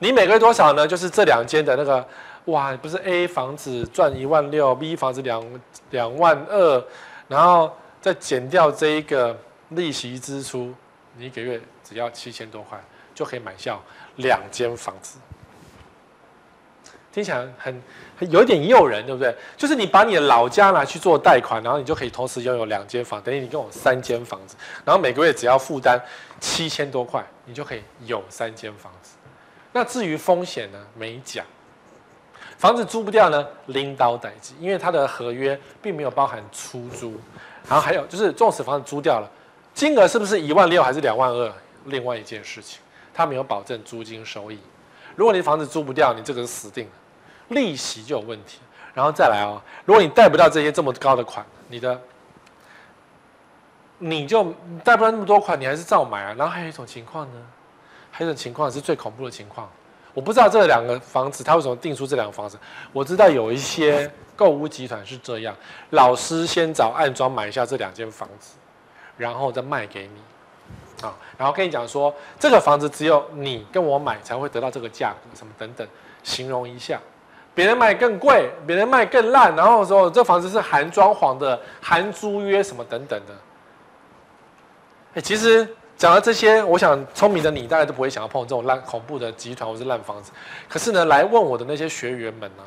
[0.00, 0.84] 你每个月多少呢？
[0.88, 2.04] 就是这两间的那个，
[2.46, 6.84] 哇，不是 A 房子赚一万六，B 房子两两万二，
[7.28, 9.38] 然后再减掉这一个
[9.74, 10.74] 利息支出，
[11.16, 12.82] 你一个月只要七千多块，
[13.14, 13.78] 就可以买下
[14.16, 15.18] 两间房子。
[17.12, 17.82] 听起来很
[18.18, 18.30] 很。
[18.30, 19.34] 有点诱人，对不对？
[19.56, 26.00] 就是你把你的老家拿去做贷款，然后你就可以同时拥有两间房，等于你跟我三间房子，然后每个月只要负担
[26.40, 29.14] 七千多块，你就可以有三间房子。
[29.72, 30.78] 那至于风险呢？
[30.96, 31.44] 没讲。
[32.56, 37.20] 房子租不掉呢，拎刀待机，因为它的合约并没有包含出租。
[37.68, 39.30] 然后还有就是，纵使房子租掉了，
[39.74, 41.52] 金额是不是一万六还是两万二？
[41.86, 42.80] 另外一件事情，
[43.12, 44.58] 他没有保证租金收益。
[45.16, 46.92] 如果你房子租不掉，你这个是死定了。
[47.48, 48.60] 利息就有问题，
[48.94, 49.60] 然后再来哦。
[49.84, 52.00] 如果你贷不到这些这么高的款，你的
[53.98, 54.44] 你就
[54.82, 56.34] 贷不到那么多款，你还是照买啊。
[56.38, 57.42] 然后还有一种情况呢，
[58.10, 59.68] 还有一种情况是最恐怖的情况，
[60.14, 62.58] 我不知道这两个房子他为什么定出这两个房子。
[62.92, 65.54] 我知道有一些购屋集团是这样，
[65.90, 68.54] 老师先找暗装买下这两间房子，
[69.16, 75.86] 然后再卖给你，啊，然后跟你讲说这个房子只有你跟我买才会得到这个价格，什么等等，
[76.22, 77.00] 形容一下。
[77.54, 83.34] 别人卖更贵，别人卖更烂，然后说这房子是含装潢的，含租约什么等等的。
[85.14, 85.64] 哎，其实
[85.96, 90.32] 讲到这些，我想聪明的你大概都不会想要碰这种烂恐怖的集团或是烂房子。
[90.68, 92.64] 可是呢，来问我的那些学员们呢，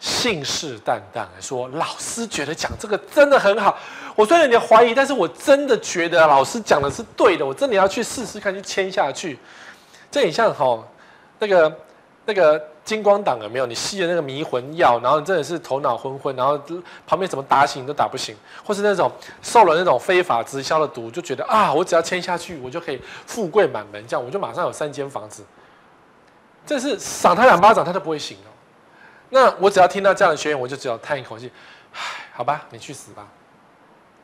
[0.00, 3.78] 信誓旦旦的说，老师觉得讲这个真的很好。
[4.16, 9.38] 我虽然有点怀疑，但是我真的觉得老师讲的是对的，我真的要去试试看，去签下去。
[10.10, 10.82] 这很像哈，
[11.38, 11.72] 那个
[12.24, 12.60] 那个。
[12.82, 13.66] 金光党有没有？
[13.66, 16.58] 你吸了那个迷魂药，然后你真的是头脑昏昏，然后
[17.06, 18.34] 旁边怎么打醒都打不醒，
[18.64, 19.08] 或是那种
[19.42, 25.44] 受了那种非法直销的毒，就觉得啊，我只要签下去，我就可以富贵满门，这样我就马上有三间房子。
[26.66, 28.36] 这是赏他两巴掌，他都不会醒。
[29.30, 31.50] 那我只要听到这样的学员，我就只有叹一口气，
[31.92, 32.00] 唉，
[32.34, 33.26] 好吧，你去死吧。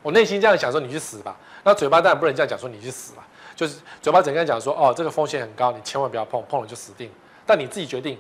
[0.03, 1.37] 我内心这样想说，你去死吧。
[1.65, 3.27] 那嘴巴当然不能这样讲说，你去死吧。
[3.55, 7.11] 就是嘴巴整天讲说，哦，这个风险很高，你千万不要碰，碰了就死定。
[7.47, 8.19] 但你自己决定。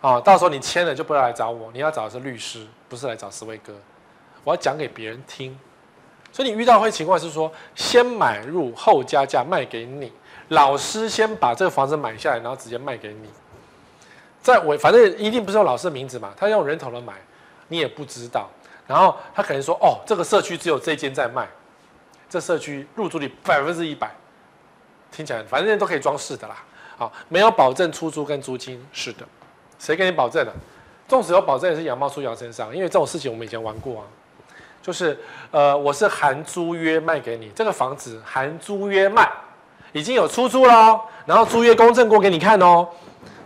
[0.00, 3.72] 啊，到时候你签了就不要来找我，你要找的是律师，不是来找思维哥。
[4.42, 5.58] 我要讲给别人听，
[6.30, 10.12] 所以你遇到会情况是说，先买入后加价卖给你，
[10.48, 13.30] 老师先把这个房子买下来，然后直接卖给你。
[14.44, 17.14] 在我反正一定不是用老师的名字嘛，他用人头的买，
[17.68, 18.46] 你也不知道。
[18.86, 21.48] 然后他可能说，哦，这个社区只有这间在卖，
[22.28, 24.14] 这社区入住率百分之一百，
[25.10, 26.56] 听起来反正都可以装饰的啦。
[26.98, 29.24] 好，没有保证出租跟租金，是的。
[29.78, 30.52] 谁给你保证的？
[31.08, 32.68] 纵使有保证，也是羊毛出羊身上。
[32.76, 34.04] 因为这种事情我们以前玩过啊，
[34.82, 35.18] 就是
[35.50, 39.26] 呃，我是含租约卖给你，这个房子含租约卖，
[39.92, 42.86] 已经有出租了，然后租约公证过给你看哦，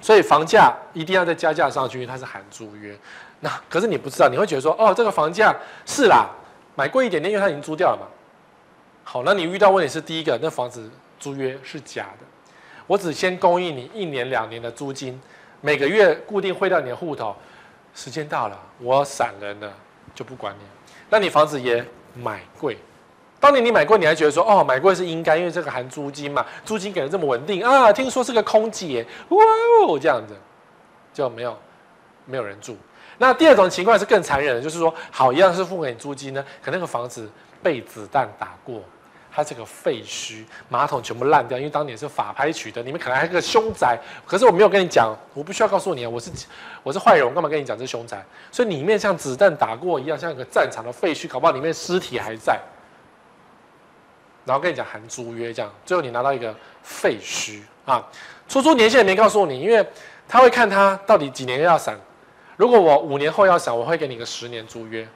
[0.01, 2.97] 所以房价一定要再加价上去，因为它是含租约。
[3.41, 5.55] 那可是你不知道，你会觉得说，哦，这个房价
[5.87, 6.29] 是啦，
[6.75, 8.07] 买贵一点点，因为它已经租掉了嘛。
[9.05, 12.27] 好，那你遇到问题是第一个，那房子租约是假的，
[12.87, 15.21] 我只先供应你一年两年的租金。
[15.61, 17.35] 每个月固定汇到你的户头，
[17.95, 19.73] 时间到了，我闪人了，
[20.15, 20.65] 就不管你。
[21.11, 21.85] 那你房子也
[22.15, 22.79] 买贵，
[23.41, 27.93] 当年你买过，你还觉得说，哦，买过是应该，因为这个含租金嘛，租金给的这么稳定啊。
[27.93, 29.39] 听说是个空姐，哇
[29.87, 30.35] 哦，这样子
[31.13, 31.57] 就没有
[32.25, 32.77] 没有人住。
[33.19, 37.31] 那第二种情况是更残忍的，就是说，好，一样是付给你租金呢，可那个房子
[37.63, 38.83] 被子弹打过。
[39.31, 46.29] 它这个废墟，马桶全部烂掉，因为当年是法拍取得，你们可能还有个凶宅，可是我没有跟你讲，我不需要告诉你啊，我是
[46.83, 48.21] 我是坏人，我干嘛跟你讲这是凶宅？
[48.51, 52.59] 所以里面像子弹打过一样，像一个战场的废墟，搞不好里面尸体还在，
[54.49, 58.03] 然后跟你讲含租约这样，最后你拿到一个废墟啊，
[58.49, 59.87] 出租年限也没告诉你，因为
[60.27, 62.01] 他会看他到底几年要闪，
[62.57, 65.07] 如果我五年后要闪，我会给你个十年租约，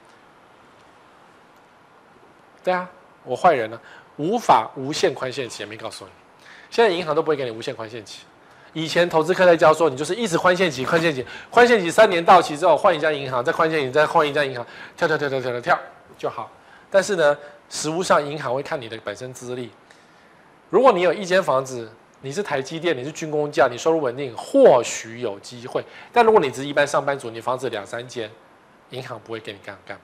[2.62, 2.87] 对啊，
[3.24, 4.01] 我坏人呢、啊。
[4.18, 6.11] 无法无限宽限期，也没告诉你。
[6.70, 8.24] 现在银行都不会给你无限宽限期。
[8.74, 14.64] 以前投资课在教说，你就是一直宽限期、宽限期、宽限期，三年到期之后换一家银行，再宽限期再换一家银行，
[14.99, 15.78] 跳跳跳跳跳跳跳
[16.18, 16.51] 就好。
[16.91, 17.37] 但是呢，
[17.72, 19.70] 实务上银行会看你的本身资历。
[20.68, 25.82] 如果你有一间房子，你是台积电，你是军工价，你收入稳定，或许有机会。
[26.12, 28.30] 但如果你只是一般上班族，你房子两三间，
[28.90, 29.98] 银行不会给你干干，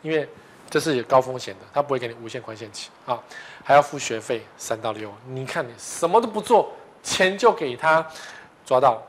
[0.00, 0.26] 因为。
[0.70, 3.18] 这是高风险的，他不会给你无限宽限期啊，
[3.64, 5.10] 还要付学费三到六。
[5.26, 6.70] 你看你什么都不做，
[7.02, 8.06] 钱就给他
[8.66, 9.02] 抓到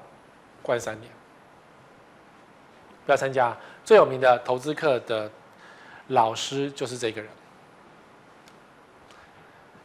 [0.62, 1.12] 关三年，
[3.06, 3.58] 不要参加。
[3.84, 5.30] 最有名的投资课的
[6.08, 7.30] 老师就是这个人，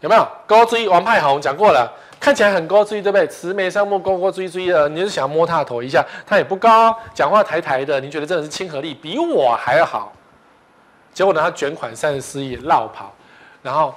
[0.00, 0.28] 有没有？
[0.46, 1.90] 勾追王派红讲过了，
[2.20, 3.26] 看起来很勾追，对不对？
[3.26, 6.04] 慈眉善目，勾勾追追的，你是想摸他头一下？
[6.26, 10.12] 他也不高，讲话抬抬的，你觉得真的是亲和力比我还好。
[11.12, 13.12] 结果呢，他卷款三十四亿落跑，
[13.62, 13.94] 然后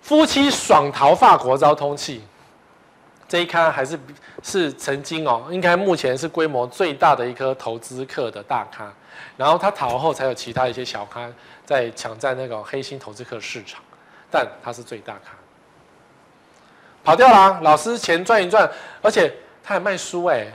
[0.00, 2.20] 夫妻爽逃法国遭通缉。
[3.28, 3.98] 这一咖还是
[4.42, 8.90] 是曾经哦，应该目前是规模最大的一颗投资客的大咖。
[9.36, 11.28] 然后他逃后，才有其他一些小咖
[11.66, 13.82] 在抢占那个黑心投资客市场，
[14.30, 15.32] 但他是最大咖，
[17.02, 17.60] 跑掉了。
[17.62, 18.70] 老师钱赚一赚，
[19.02, 20.46] 而且他还卖书哎，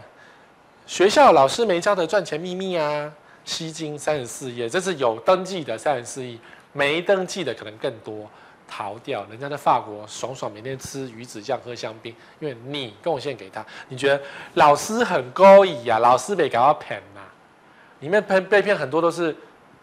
[0.86, 3.12] 学校老师没教的赚钱秘密啊。
[3.46, 6.40] 吸金三十四亿，这是有登记的三十四亿，
[6.72, 8.26] 没登记的可能更多，
[8.70, 9.26] 逃掉。
[9.30, 16.00] 人家在法国爽爽，每天吃鱼子酱喝香槟，因为你贡献给他，你觉得老师很勾引啊？
[16.00, 17.20] 老师被搞到骗呐？
[18.00, 19.36] 里面骗被骗很多都是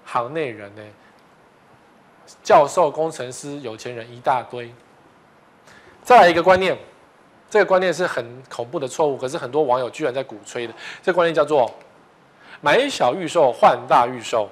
[0.06, 0.82] 行内人呢，
[2.42, 4.72] 教授、工程师、有钱人一大堆。
[6.02, 6.76] 再来一个观念，
[7.50, 10.74] 这个观念是很恐怖的错误，可是很多网友居然在鼓吹的。
[11.02, 11.70] 这个观念叫做
[12.60, 14.48] 买小预售换大预售，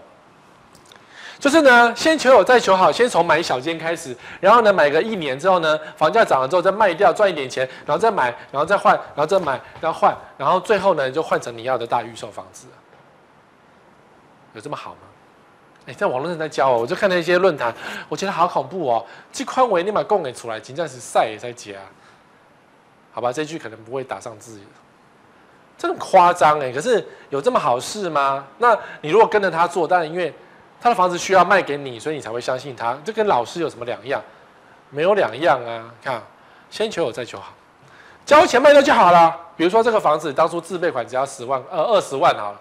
[1.38, 12.66] 就是呢，先求有再求好，先从买小间开始，然后呢，买个一年之后呢，房价涨了之后再卖掉赚一点钱，然后再买，然后再换，然后再买，然后换，然后最后呢就换成你要的大预售房子。
[14.52, 15.07] 有这么好吗？
[15.88, 17.74] 哎，在网络上在教哦，我就看那些论坛，
[18.10, 19.04] 我觉得好恐怖哦。
[19.32, 21.72] 这宽维你把供给出来，真正是晒也在加。
[23.10, 24.60] 好吧，这句可能不会打上字，
[25.78, 26.70] 这很夸张哎。
[26.70, 28.46] 可是有这么好事吗？
[28.58, 30.32] 那你如果跟着他做，当然因为
[30.78, 32.96] 他的房子需要卖给你，所以你才会相信他。
[33.02, 34.22] 这跟老师有什么两样？
[34.90, 35.90] 没有两样啊。
[36.04, 36.22] 看，
[36.68, 37.54] 先求有再求好，
[38.26, 39.34] 交钱卖掉就好了。
[39.56, 42.60] 比如说这个房子当初自备款只要十万，呃，二十万好了，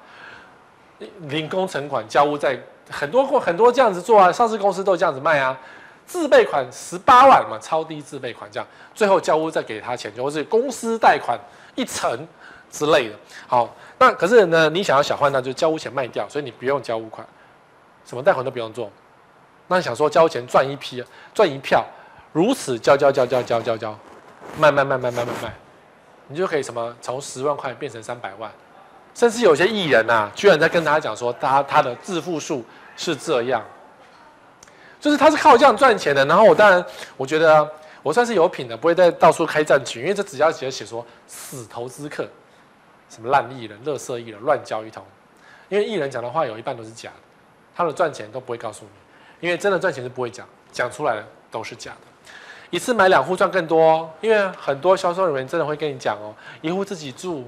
[1.23, 2.57] 零工程款交屋在
[2.89, 5.57] 很多过很多这样子做啊，上市公司都这样子卖啊。
[6.05, 8.65] 自备款十八万嘛，超低自备款这样，
[8.95, 11.37] 最后交屋再给他钱，或是公司贷款
[11.75, 12.25] 一成
[12.71, 13.15] 之类的。
[13.45, 17.27] 好，那可是呢，你想要小换，那就交屋钱卖掉，所以你不用交屋款，
[18.05, 18.89] 什么贷款都不用做。
[19.67, 21.85] 那你想说交钱赚一批，赚一票，
[22.31, 23.99] 如此交交交交交交交，
[24.57, 25.53] 卖卖卖卖卖卖卖，
[26.29, 28.49] 你就可以什么从十万块变成三百万，
[29.17, 32.63] 甚至有些艺人呐，居然在跟大家讲说，他他的致富术
[32.95, 33.59] 是这样。
[34.99, 37.67] 就是他是靠这样赚钱的，然后我当然我觉得
[38.03, 42.27] 我算是有品的，不会再到处开战群，因为这只要写写说死投资客，
[43.09, 45.03] 什么烂艺人、乐色艺人、乱交一通，
[45.67, 47.15] 因为艺人讲的话有一半都是假的，
[47.75, 52.31] 他的赚钱都不会告诉你，因为真的赚钱是不会讲，讲出来的都是假的。
[52.69, 57.47] 一次买两户赚更多，因为很多销售人员真的会跟你讲哦，一户自己住，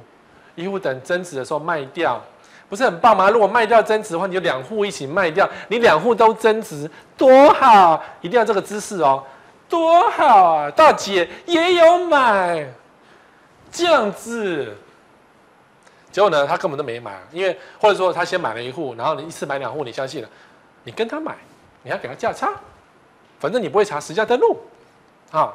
[0.64, 2.22] 一户等增值的时候卖掉。
[2.70, 3.32] 不是很棒吗？
[3.32, 6.88] 如果卖掉增值的话，你就两户一起卖掉，你两户都增值，
[7.18, 8.00] 多好！
[8.22, 9.24] 一定要这个姿势哦，
[9.68, 10.70] 多好啊！
[10.70, 12.72] 大姐也有买，
[13.72, 14.78] 这样子。
[16.12, 20.30] 结果呢，他根本都没买，因为或者说他先买了一户，然后你一次买两户，你相信了，
[20.84, 21.36] 你跟他买，
[21.82, 22.52] 你还给他价差，
[23.40, 24.56] 反正你不会查实价登录，
[25.32, 25.52] 啊，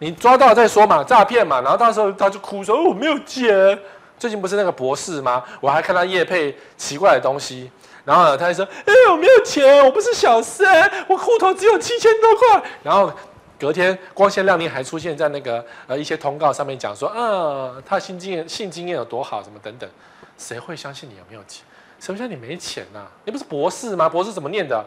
[0.00, 3.78] 你抓到再说嘛，诈骗嘛，然后到时候他就哭说哦，我没有钱。
[4.20, 5.42] 最近不是那个博士吗？
[5.62, 7.70] 我还看他业配奇怪的东西，
[8.04, 13.10] 然后呢，他就说：“哎、我没有钱，我不是小三，我户头只有七千多块。”然后
[13.58, 19.88] 隔天光鲜亮丽还出现在那个呃一些通告上面讲说：“嗯，他性经验性经验有多好，什么等等。”
[20.36, 21.64] 谁会相信你有没有钱？
[21.98, 23.10] 谁会相信你没钱呐、啊？
[23.24, 24.06] 你不是博士吗？
[24.06, 24.84] 博士怎么念的？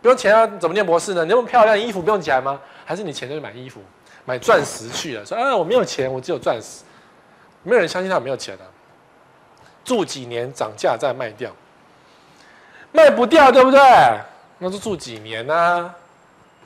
[0.00, 0.46] 不用钱啊？
[0.58, 1.24] 怎么念博士呢？
[1.26, 2.58] 你那么漂亮，衣服不用钱吗？
[2.86, 3.82] 还是你钱就去买衣服、
[4.24, 5.26] 买钻石去了？
[5.26, 6.84] 说：“啊，我没有钱，我只有钻石。”
[7.62, 8.64] 没有人相信他没有钱、啊，
[9.84, 11.50] 住几年涨价再卖掉，
[12.92, 13.80] 卖不掉对不对？
[14.58, 15.92] 那就住几年啊，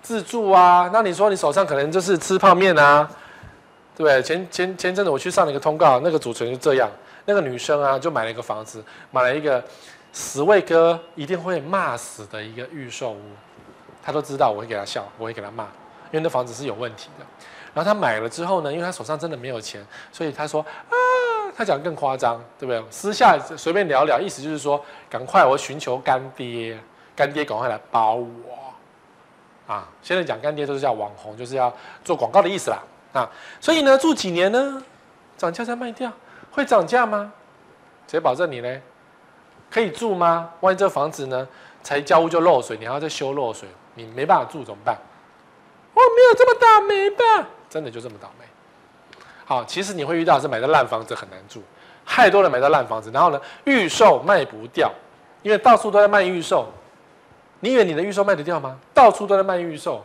[0.03, 0.91] 自住啊。
[0.93, 3.09] 那你说你手上可能就是吃泡面啊，
[3.97, 4.23] 对不对？
[4.23, 6.91] 前前前阵子我去上了一个通告，那个主持人就这样，
[7.25, 9.65] 那个女生啊就买了一个房子，买了一个
[10.13, 13.21] 十位哥一定会骂死的一个预售屋，
[14.03, 17.25] 他都知道我会给他笑，我会给他骂，因为那房子是有问题的。
[17.77, 20.97] 然后他买了之后呢，因为他手上真的没有钱，所以他说啊，
[21.55, 22.83] 他讲更夸张，对不对？
[22.91, 26.79] 私下随便聊聊，意思就是说，赶快我寻求干爹，
[27.14, 31.70] 干爹赶快来包我，啊，现在讲干爹都是叫网红，就是要
[32.03, 32.79] 做广告的意思啦，
[33.12, 33.29] 啊，
[33.61, 34.83] 所以呢，住几年呢，
[35.37, 36.11] 涨价再卖掉，
[36.51, 37.31] 会涨价吗？
[38.09, 38.81] 谁保证你呢？
[39.70, 40.49] 可以住吗？
[40.61, 41.47] 万一这房子呢，
[41.83, 44.97] 才交屋就漏水，你还要再修漏水，你没办法住怎么办？
[45.93, 47.51] 我没有这么倒霉吧？
[47.69, 48.45] 真的就这么倒霉？
[49.45, 51.62] 好，其实你会遇到是买到烂房子很难住，
[52.05, 54.93] 太多人买到烂房子，然后呢，预售卖不掉，
[55.43, 56.69] 因为到处都在卖预售。
[57.61, 58.79] 你以为你的预售卖得掉吗？
[58.93, 60.05] 到处都在卖预售，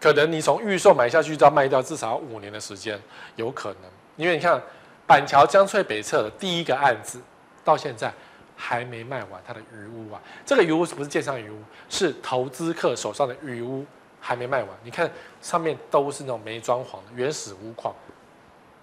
[0.00, 3.00] 可能你从预售买下去就要卖掉至少五年的时间，
[3.36, 3.90] 有可能。
[4.16, 4.60] 因为你看
[5.06, 7.20] 板桥江翠北侧的第一个案子，
[7.64, 8.12] 到现在
[8.56, 11.58] 还没卖完，它的余屋啊，这个余屋是不是建商余屋？
[11.88, 13.84] 是投资客手上的余屋。
[14.24, 15.10] 还没卖完，你看
[15.40, 17.92] 上面都是那种没装潢的原始屋况，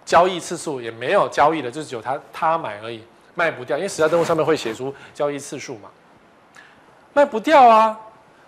[0.03, 3.01] 交易次数也没有交易的，就只有他他买而已，
[3.35, 5.89] 卖不掉，因为时代登录上面会写出交易次数嘛，
[7.13, 7.97] 卖不掉啊，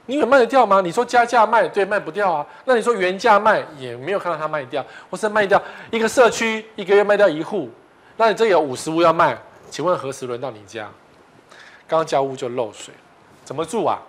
[0.06, 0.82] 你以为卖得掉吗？
[0.82, 5.62] 你说加价卖，对，卖不掉啊，那你说原价卖也没有看到他卖掉，或是卖掉
[5.92, 7.70] 一个社区一个月卖掉一户，
[8.18, 9.38] 那你这有五十户要卖，
[9.70, 10.90] 请问何时轮到你家？
[11.88, 12.94] 刚交屋就漏水，
[13.46, 14.02] 怎么住啊？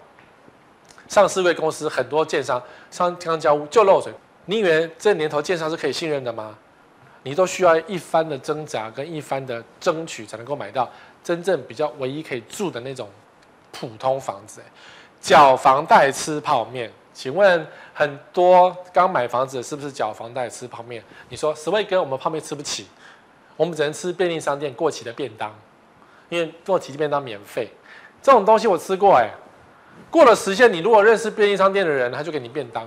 [1.12, 2.60] 上市位公司很多建商，
[2.90, 4.10] 上刚交屋就漏水。
[4.46, 6.56] 你以为这年头建商是可以信任的吗？
[7.22, 10.90] 你都需要一番的挣扎跟一番的争取，才能够买到
[11.22, 13.10] 真正比较唯一可以住的那种
[13.72, 14.62] 普通房子。
[15.20, 21.04] 缴房贷吃泡面，请问很多刚买房子是不是缴房贷吃泡面？
[21.28, 22.86] 你说十位哥，我们泡面吃不起，
[23.58, 25.54] 我们只能吃便利商店过期的便当，
[26.30, 27.68] 因为过期便当免费。
[28.22, 29.28] 这种东西我吃过哎，
[30.12, 32.86] 过了时限，你如果认识便利商店的人，他就给你便当，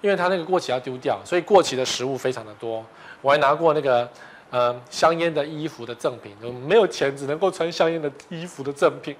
[0.00, 2.82] 因为他那个过期要丢掉，所以过期的食物非常的多。
[3.20, 4.08] 我还拿过那个
[4.48, 6.34] 呃香烟的衣服的赠品，
[6.66, 9.14] 没有钱只能够穿香烟的衣服的赠品。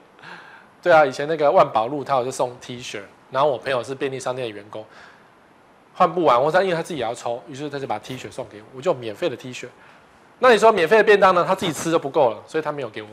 [0.83, 3.01] 对啊，以前那个万宝路他有就送 T 恤。
[3.31, 4.85] 然后我朋友是便利商店的员工，
[5.95, 9.67] 换不完，我说因为他自己也要抽，于是他就把 T 恤送给我，我就免费的 T 恤。
[10.39, 11.45] 那你说免费的便当呢？
[11.47, 13.09] 他自己吃就不够了，所以他没有给我，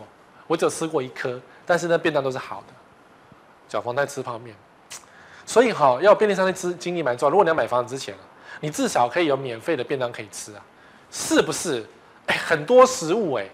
[0.47, 2.73] 我只有吃过一颗，但是那便当都是好的。
[3.69, 4.53] 缴房贷吃泡面，
[5.45, 7.29] 所以哈，要便利商店吃经历蛮重要。
[7.29, 8.13] 如果你要买房子之前，
[8.59, 10.61] 你至少可以有免费的便当可以吃啊，
[11.09, 11.85] 是不是？
[12.25, 13.47] 哎，很多食物哎，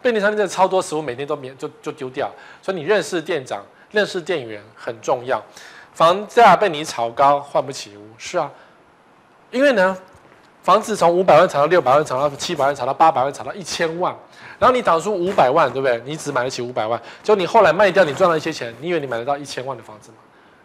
[0.00, 2.30] 便利商店真的超多食物，每天都免就就丢掉，
[2.62, 5.42] 所以你认识店长、认识店员很重要。
[5.92, 8.50] 房价被你炒高，换不起屋，是啊，
[9.50, 9.96] 因为呢，
[10.68, 14.14] 房子从五百万炒到六百万，炒到七百万，炒到八百万，炒到一千万，
[14.58, 15.98] 然后你当初五百万，对不对？
[16.04, 20.18] 你只买得起五百万，就你后来卖掉，你赚了一些钱，你以为你买得到一千万的房子吗？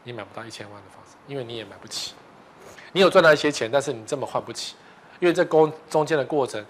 [0.03, 2.15] 你买不到一千万的房子，因为你也买不起。
[2.91, 4.75] 你有赚到一些钱，但是你根本换不起，
[5.21, 6.61] 因为这中中间的过程，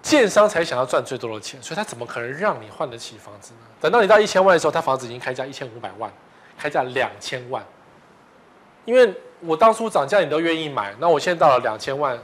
[0.00, 3.66] 建商才想要赚最多的钱，所以他怎么可能让你换得起房子呢？
[3.82, 6.10] 等到你到一千万的时候，他房子已经开价一千五百万。
[6.56, 7.62] 开价两千万，
[8.86, 12.18] 因为我当初涨价你都愿意买，那我现在到了两千万，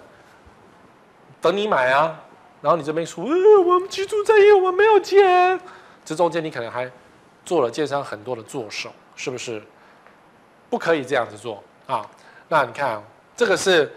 [1.41, 2.21] 等你买啊，
[2.61, 5.61] 然后你这边说，呃，我们居住在业，我没有钱，
[6.05, 6.91] 这中间你可能还
[7.45, 9.63] 做了建商很多的作手，是不是？
[10.71, 12.05] 不可以这样子做啊！
[12.49, 13.01] 那你看，
[13.37, 13.93] 这个是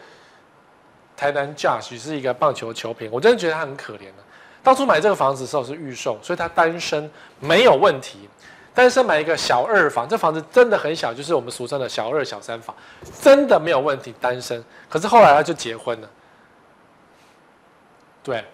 [1.15, 4.24] 台南 Josh 是一个棒球球评，我真的觉得他很可怜的。
[4.61, 7.09] 当初买这个房子的时候是预售，所以他单身
[7.39, 8.30] 没有问题。
[8.78, 12.75] 单身买一个小二房，这房子真的很小，就是我们俗称的小二、小三房，
[13.19, 14.13] 真的没有问题。
[14.21, 16.07] 单身，可是后来他就结婚了，
[18.21, 18.45] 对，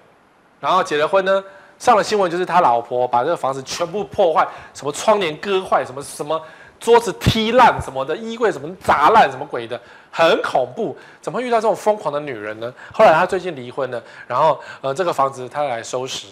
[0.61, 1.43] 然后结了婚呢，
[1.77, 6.41] 上了新闻，就是他老婆把这个房子全部破坏，什么窗帘割坏，什么什么
[6.79, 9.77] 桌子踢烂，什么的衣柜什么砸烂，什么鬼的，
[10.09, 10.97] 很恐怖。
[11.21, 12.73] 怎么会遇到这种疯狂的女人呢？
[12.93, 16.27] 后来他最近离婚了，然后呃，这个房子他来收拾，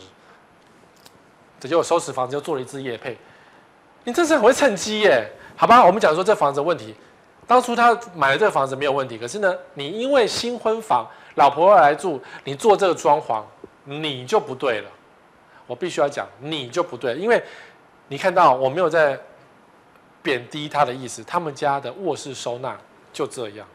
[1.59, 3.17] 这就收拾房子，就做了一次夜配。
[4.03, 5.85] 你真是很会趁机耶，好吧？
[5.85, 6.95] 我们讲说这房子的问题，
[7.45, 13.43] 当初他买了这个房子没有问题，可是呢，你因为新婚房，老婆要来住，你做这个装潢，
[13.83, 14.89] 你就不对了。
[15.67, 17.41] 我必须要讲，你就不对，因为
[18.07, 19.19] 你看到我没有在
[20.23, 22.75] 贬低他的意思，他们家的卧室收纳
[23.13, 23.67] 就这样。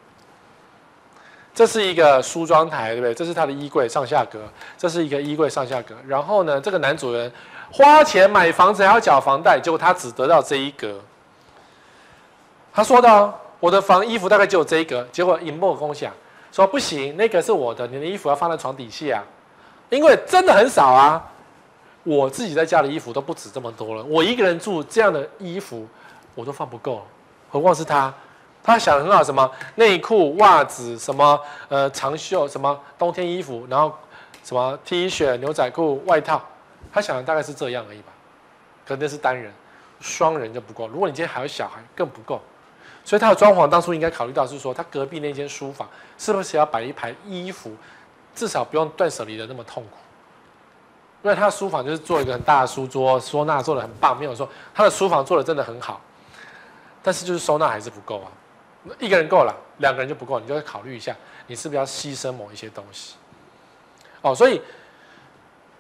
[1.55, 3.15] 这是一个梳妆台，对不对？
[3.15, 4.41] 这是他的衣柜上下格，
[4.77, 5.95] 这是一个衣柜上下格。
[6.07, 7.31] 然后呢，这个男主人。
[7.77, 10.99] 花钱买房子还要缴房贷，结果他只得到这一格。
[12.73, 16.11] 他说的：“我的房衣服大概只有这一格。”结果引爆共享
[16.51, 19.23] 说：“不行，那个是我的，你的衣服要放在床底下，
[19.91, 21.23] 因为真的很少啊。
[22.03, 25.87] 我自己在家的衣服都不止这么多了，我一个人住这样的衣服
[26.35, 27.05] 我都放不够，
[27.51, 28.11] 何况是他？
[28.65, 33.93] 他想的很好，什么内裤、袜子，什么呃长袖，什么冬天衣服，然后
[34.43, 36.41] 什么 T 恤、牛仔裤、外套。”
[36.93, 38.13] 他想的大概是这样而已吧，
[38.87, 39.53] 可能是单人，
[40.01, 40.89] 双人就不够。
[40.89, 42.41] 如果你今天还有小孩，更不够。
[43.05, 47.73] 所以他的装潢当初应该考虑到是说，他隔壁那间书房是不是要摆一排衣服，
[48.35, 49.99] 至少不用断舍离的那么痛苦。
[51.23, 56.01] 因为他的书房就是做一个很大的书桌，收纳做的很棒，没有说他的书房做的真的很好，
[57.03, 58.33] 但是就是收纳还是不够啊。
[58.99, 61.15] 一个人够了，两个人就不够，你就会考虑一下，
[61.47, 63.15] 你是不是要牺牲某一些东西。
[64.23, 64.61] 哦，所以。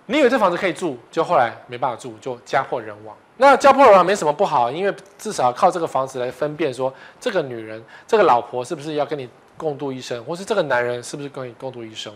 [0.06, 3.16] 你以为这房子可以住，就后来没办法住，就家破人亡。
[3.38, 12.12] 那家破人亡没什么不好，因为至少靠这个房子来分辨说，这个女人、这个老婆是不是要跟你共度一生，或是这个男人是不是跟你共度一生。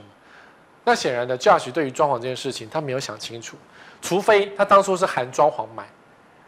[0.84, 3.56] 那显然的，Josh 对于装潢这件事情，他没有想清楚，
[4.00, 5.84] 除非他当初是含装潢买，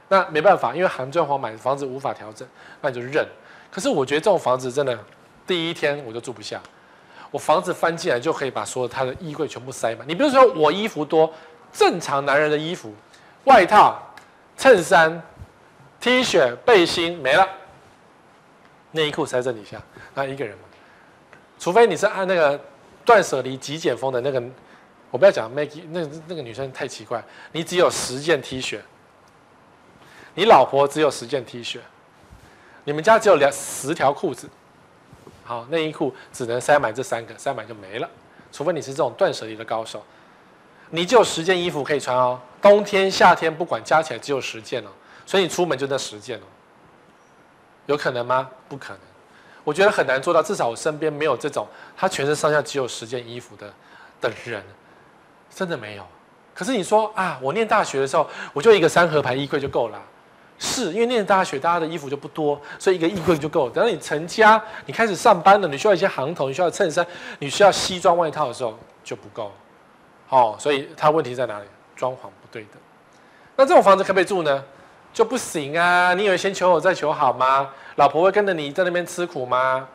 [0.09, 2.49] 那没办法，因为含装潢买房子无法调整，
[2.81, 3.27] 那你就认。
[3.71, 4.99] 可是我觉得这种房子真的，
[5.47, 6.61] 第一天我就住不下。
[7.33, 10.07] 我房子翻进来就可以把所有他的衣柜全部塞满。
[10.07, 11.33] 你比如说我衣服多，
[11.73, 12.95] 正常男人的衣服，
[13.45, 14.01] 外套、
[14.57, 15.21] 衬衫、
[15.99, 17.49] T 恤、背心没了，
[18.91, 19.83] 内衣裤塞这底下，
[20.15, 20.65] 那一个人嘛。
[21.59, 22.61] 除非你是按那个
[23.05, 24.43] 断舍离极简风的那个，
[25.11, 27.25] 我不要讲 Maggie，那那个女生太奇怪。
[27.53, 28.79] 你只有十件 T 恤，
[30.35, 31.79] 你老婆只有十件 T 恤，
[32.85, 34.47] 你们家只有两十条裤子。
[35.53, 38.09] 好，内衣裤只能塞满这三个，塞满就没了。
[38.51, 40.03] 除非你是这种断舍离的高手，
[40.89, 42.41] 你就有十件衣服可以穿哦。
[42.63, 44.89] 冬天、夏天不管加起来只有十件哦，
[45.27, 46.43] 所以你出门就那十件哦。
[47.85, 48.49] 有可能吗？
[48.67, 49.01] 不可能。
[49.63, 53.71] 我觉得很难做到，至少我身边没有这种他全身上下只有十件衣服的
[54.23, 54.65] 的人，
[55.55, 56.07] 真的没有。
[56.55, 60.01] 可是你说啊，我念大学的时候，我就一个三合牌衣柜就够了。
[60.65, 63.73] 是因为念大学，大家的衣服就不多，所以一个衣柜就够了。
[63.73, 67.05] 等到你成家，你开始上班了，你需要一些行头，你需要衬衫，
[67.41, 69.51] 你需要西装外套的时候就不够。
[70.29, 71.65] 哦，所以它问题在哪里？
[71.97, 72.79] 装潢不对的。
[73.57, 74.65] 那这种房子可不可以住呢？
[75.13, 76.15] 就不行啊！
[76.15, 77.69] 你以为先求我再求好吗？
[77.97, 79.87] 老婆会跟着你在那边吃苦吗？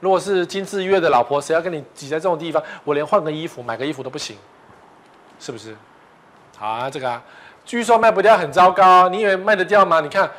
[0.00, 2.62] 如果是金枝玉叶的老婆，谁要跟你挤在这种地方？
[2.84, 4.36] 我连换个衣服、买个衣服都不行，
[5.38, 5.76] 是不是？
[6.56, 7.22] 好啊，这个啊，
[7.66, 9.08] 据说卖不掉，很糟糕。
[9.10, 10.00] 你以为卖得掉吗？
[10.00, 10.30] 你看，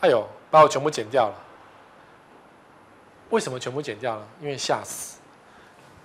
[0.00, 1.34] 哎呦，把我全部剪掉了。
[3.30, 4.26] 为什么全部剪掉了？
[4.40, 5.20] 因为吓死。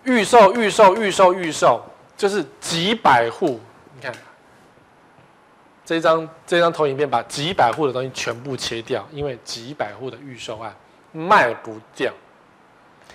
[0.04, 1.84] 预售，预售，预售，预售，
[2.16, 3.60] 就是几百户。
[3.96, 4.14] 你看。
[5.86, 10.76] 这张这张投影片把几百户的东西全部切掉，因为几百户的预售案
[11.14, 12.12] 卖不掉，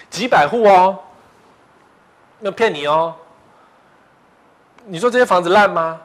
[0.08, 0.98] 几百户哦，
[2.38, 3.14] 那骗你哦。
[4.86, 6.00] 你说这些房子烂吗？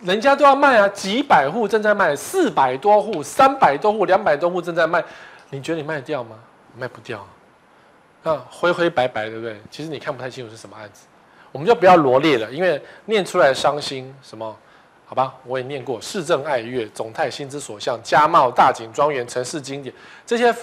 [0.00, 5.02] 人家都要卖啊，几百户正在卖，四百多户、三百多户、两百多户正在卖，
[5.50, 6.36] 你觉得你卖得掉吗？
[6.78, 7.26] 卖不掉，
[8.24, 9.60] 啊，灰灰白白，对不对？
[9.70, 11.06] 其实你看不太清楚是什么案子，
[11.50, 14.56] 我们就不要罗列了，因为念出来伤心什么。
[15.04, 20.54] 好吧，我也念过市政爱乐、总泰心之所向、家茂大景庄园、城市经典这些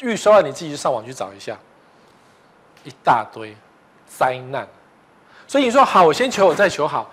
[0.00, 1.58] 预售案，你自己上网去找一下，
[2.84, 3.52] 一大堆
[4.06, 4.64] 灾难。
[5.46, 7.08] 所以你说好，我先求我再求好，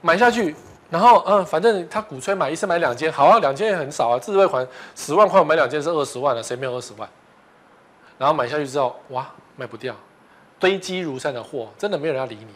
[0.00, 0.54] 买下去，
[0.90, 7.08] 然后嗯，反正他鼓吹买一次买两间，好啊，两间也很少啊，自备款十万块我买两间是二十万了，谁没有二十万？
[8.16, 9.26] 然后买下去之后，哇，
[9.56, 9.94] 卖不掉，
[10.58, 12.46] 堆积如山的货，真的没有人要理你。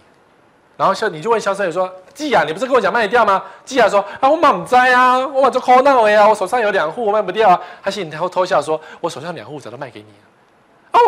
[0.77, 10.28] 然后销，你就问销售员说：“季亚，你不是跟我讲卖得掉吗？”季亚说：“啊，我满栽啊，我把这抠闹了呀，我手上有两户，我卖不掉啊。”他心里偷偷笑说：“我手上两户，早都卖给你了。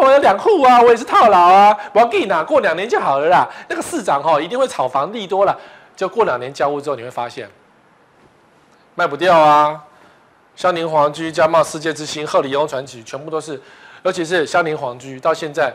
[0.01, 3.49] 我有两户啊，我也是套牢啊，我要给你拿，过两年就好了啦。
[3.69, 5.59] 那个市长哈一定会炒房利多了，
[5.97, 7.51] 就过两年交屋之后，你会发现
[8.95, 9.83] 卖不掉啊。
[10.57, 13.61] 香宁皇居、嘉茂世界之星、鹤里雍传奇，全部都是，
[14.03, 15.75] 尤其是香宁皇居，到现在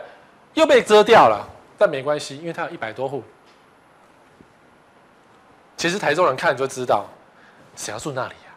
[0.54, 1.44] 又被遮掉了，
[1.76, 3.24] 但没关系，因为它有一百多户。”
[5.76, 7.04] 其实台中人看你就知道，
[7.74, 8.52] 谁要住那里呀？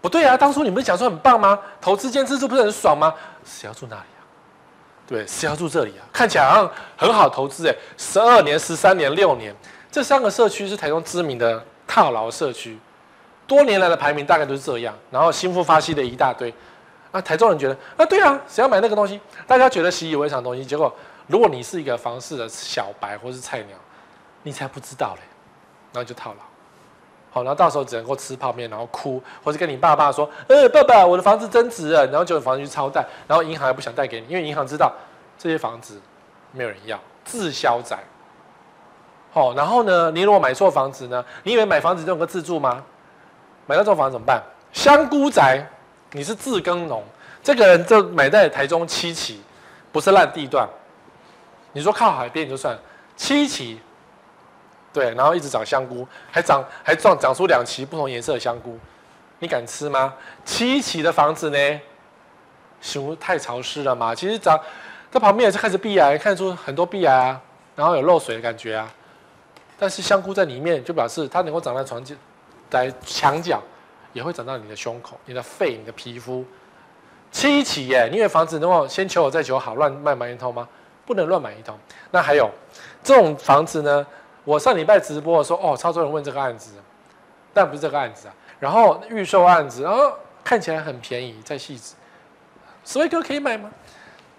[0.00, 1.58] 不对啊，当初你们讲说很棒吗？
[1.80, 3.12] 投资兼自住不是很爽吗？
[3.44, 4.02] 谁要住那里？
[5.08, 6.04] 对，是要住这里啊？
[6.12, 9.56] 看起来好像很好投资哎，十二年、十三年、六年，
[9.90, 12.78] 这三个社区是台中知名的套牢社区，
[13.46, 14.94] 多年来的排名大概都是这样。
[15.10, 16.52] 然后新复发系的一大堆，
[17.10, 19.18] 啊，台中人觉得啊，对啊，谁要买那个东西？
[19.46, 20.94] 大家觉得习以为常的东西，结果
[21.26, 23.78] 如果你是一个房市的小白或是菜鸟，
[24.42, 25.22] 你才不知道嘞。
[25.90, 26.44] 然后就套牢，
[27.30, 34.92] 好，然后到时候只能够吃泡面，然后哭，或者跟你爸爸说：“呃，爸爸，我的房子增值了。”然后就有房子去超贷，然后银行也不想贷给你，因为银行知道
[35.36, 36.00] 这些房子
[36.52, 37.98] 没有人要，滞销宅。
[39.30, 41.22] 好，然后呢，你如果买错房子呢？
[41.42, 42.82] 你以为买房子就有个自住吗？
[43.66, 44.42] 买到这种房子怎么办？
[44.72, 45.62] 香菇宅，
[46.12, 47.04] 你是自耕农，
[47.42, 49.42] 这个人就买在台中七期，
[49.92, 50.66] 不是烂地段。
[51.72, 52.76] 你说靠海边就算
[53.16, 53.78] 七期。
[54.98, 58.76] 对，然后一直长香菇，还长还长长出两期不同颜色的香菇，
[59.38, 60.12] 你敢吃吗？
[60.44, 61.80] 七期的房子呢？
[62.80, 64.12] 熊太潮湿了嘛？
[64.12, 64.58] 其实长
[65.08, 67.40] 在旁边也是开始壁癌，看出很多壁癌啊，
[67.76, 68.92] 然后有漏水的感觉啊。
[69.78, 72.12] 但是香菇在里面，就表示它能够长在床角
[72.68, 73.62] 在墙角，
[74.12, 76.44] 也会长到你的胸口、你的肺、你的皮肤。
[77.30, 80.68] 七期耶，你以为房子能够先求我再求好，乱卖买一通吗？
[81.06, 81.78] 不能乱买一通。
[82.10, 82.50] 那还有
[83.04, 84.04] 这种房子呢？
[84.48, 86.70] 我上礼拜直播的时候，哦，超多人问这个案子，
[87.52, 88.34] 但不是这个案子啊。
[88.58, 90.10] 然后预售案子，然后
[90.42, 91.94] 看起来很便宜，在汐止，
[92.82, 93.70] 史威哥可以买吗？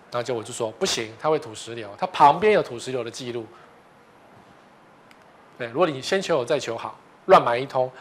[0.10, 3.46] 然后就我就说不行，它会土石流，它旁边有土石流的记录。
[5.60, 6.98] 对，如果你先求有再求好，
[7.28, 7.92] 乱买一通，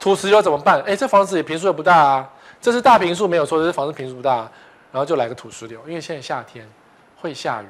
[0.00, 0.82] 土石流怎么办？
[0.82, 2.28] 哎，这房子也平数也不大啊，
[2.60, 4.52] 这是大平数没有错，这是房子平数不大，啊
[4.90, 6.68] 然后就来个土石流，因为现在夏天
[7.20, 7.66] 会下雨，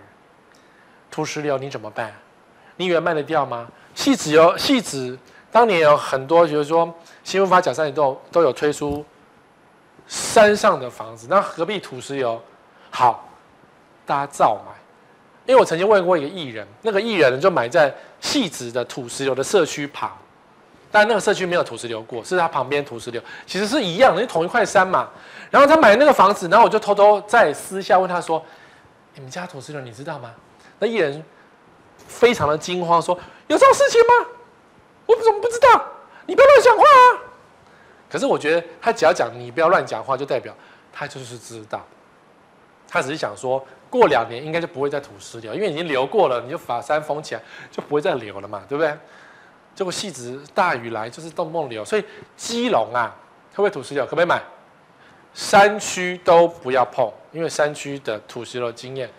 [1.10, 2.10] 土石流你怎么办？
[2.76, 3.68] 你以为卖得掉吗？
[3.94, 5.18] 汐止有汐止，
[5.50, 6.92] 当年有很多，就是说
[7.24, 9.04] 新复发甲山里都都有推出
[10.06, 12.40] 山上的房子，那何必土石油？
[12.90, 13.28] 好，
[14.04, 14.72] 大家照买。
[15.44, 20.16] 因为我曾经问过一个艺人，那个艺人就买在汐止的土石流的社区旁，
[20.90, 25.08] 但那个社区没有土石流过，是他旁边土石流，其实是一样的，因为同一块山嘛。
[25.50, 28.42] 然后他买那个房子，然后我就偷偷在私下问他说
[29.14, 30.32] ：“你们家土石流你知道吗？”
[30.78, 31.22] 那艺人
[32.12, 33.18] 非常的惊慌说。
[33.48, 34.28] 有这种事情吗？
[35.06, 35.84] 我怎么不知道？
[36.26, 37.04] 你不要乱讲话啊！
[38.08, 40.54] 可是我觉得他只要讲你不要乱讲话，就代表
[40.92, 41.84] 他就是知道，
[42.88, 48.96] 他只是想说过两年应该就不会再吐石流，因为已经流过了，你就把山封起来，就不会再流了嘛，对不对？
[49.74, 52.04] 结果汐止大雨来就是动梦流，所以
[52.36, 53.14] 基隆啊，
[53.50, 54.04] 会不会吐石流？
[54.04, 54.40] 可不可以买？
[55.34, 59.10] 山区都不要碰，因为山区的土石流经验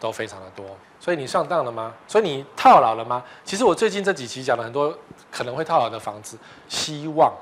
[0.00, 0.64] 都非常的多。
[1.00, 1.92] 所以你上当了吗？
[2.06, 3.22] 所以你套牢了吗？
[3.44, 4.96] 其实我最近这几期讲了很多
[5.30, 6.36] 可能会套牢的房子，
[6.68, 7.32] 希望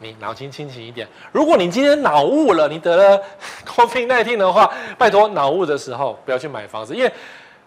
[0.00, 1.08] 你脑筋清醒一点。
[1.32, 3.22] 如果你今天脑雾了，你得了
[3.64, 7.12] COVID-19 的话，拜托脑雾的时候不要去买房子，因为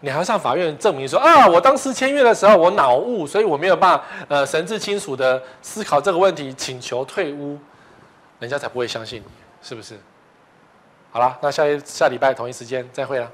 [0.01, 7.57] 你还要上法院证明说啊，我当时签约的时候我脑雾，所以我没有办法呃神志清楚的思考这个问题，请求退屋，
[8.39, 9.31] 人家才不会相信你，
[9.61, 9.97] 是不是？
[11.11, 13.31] 好了，那下一下礼拜同一时间再会了。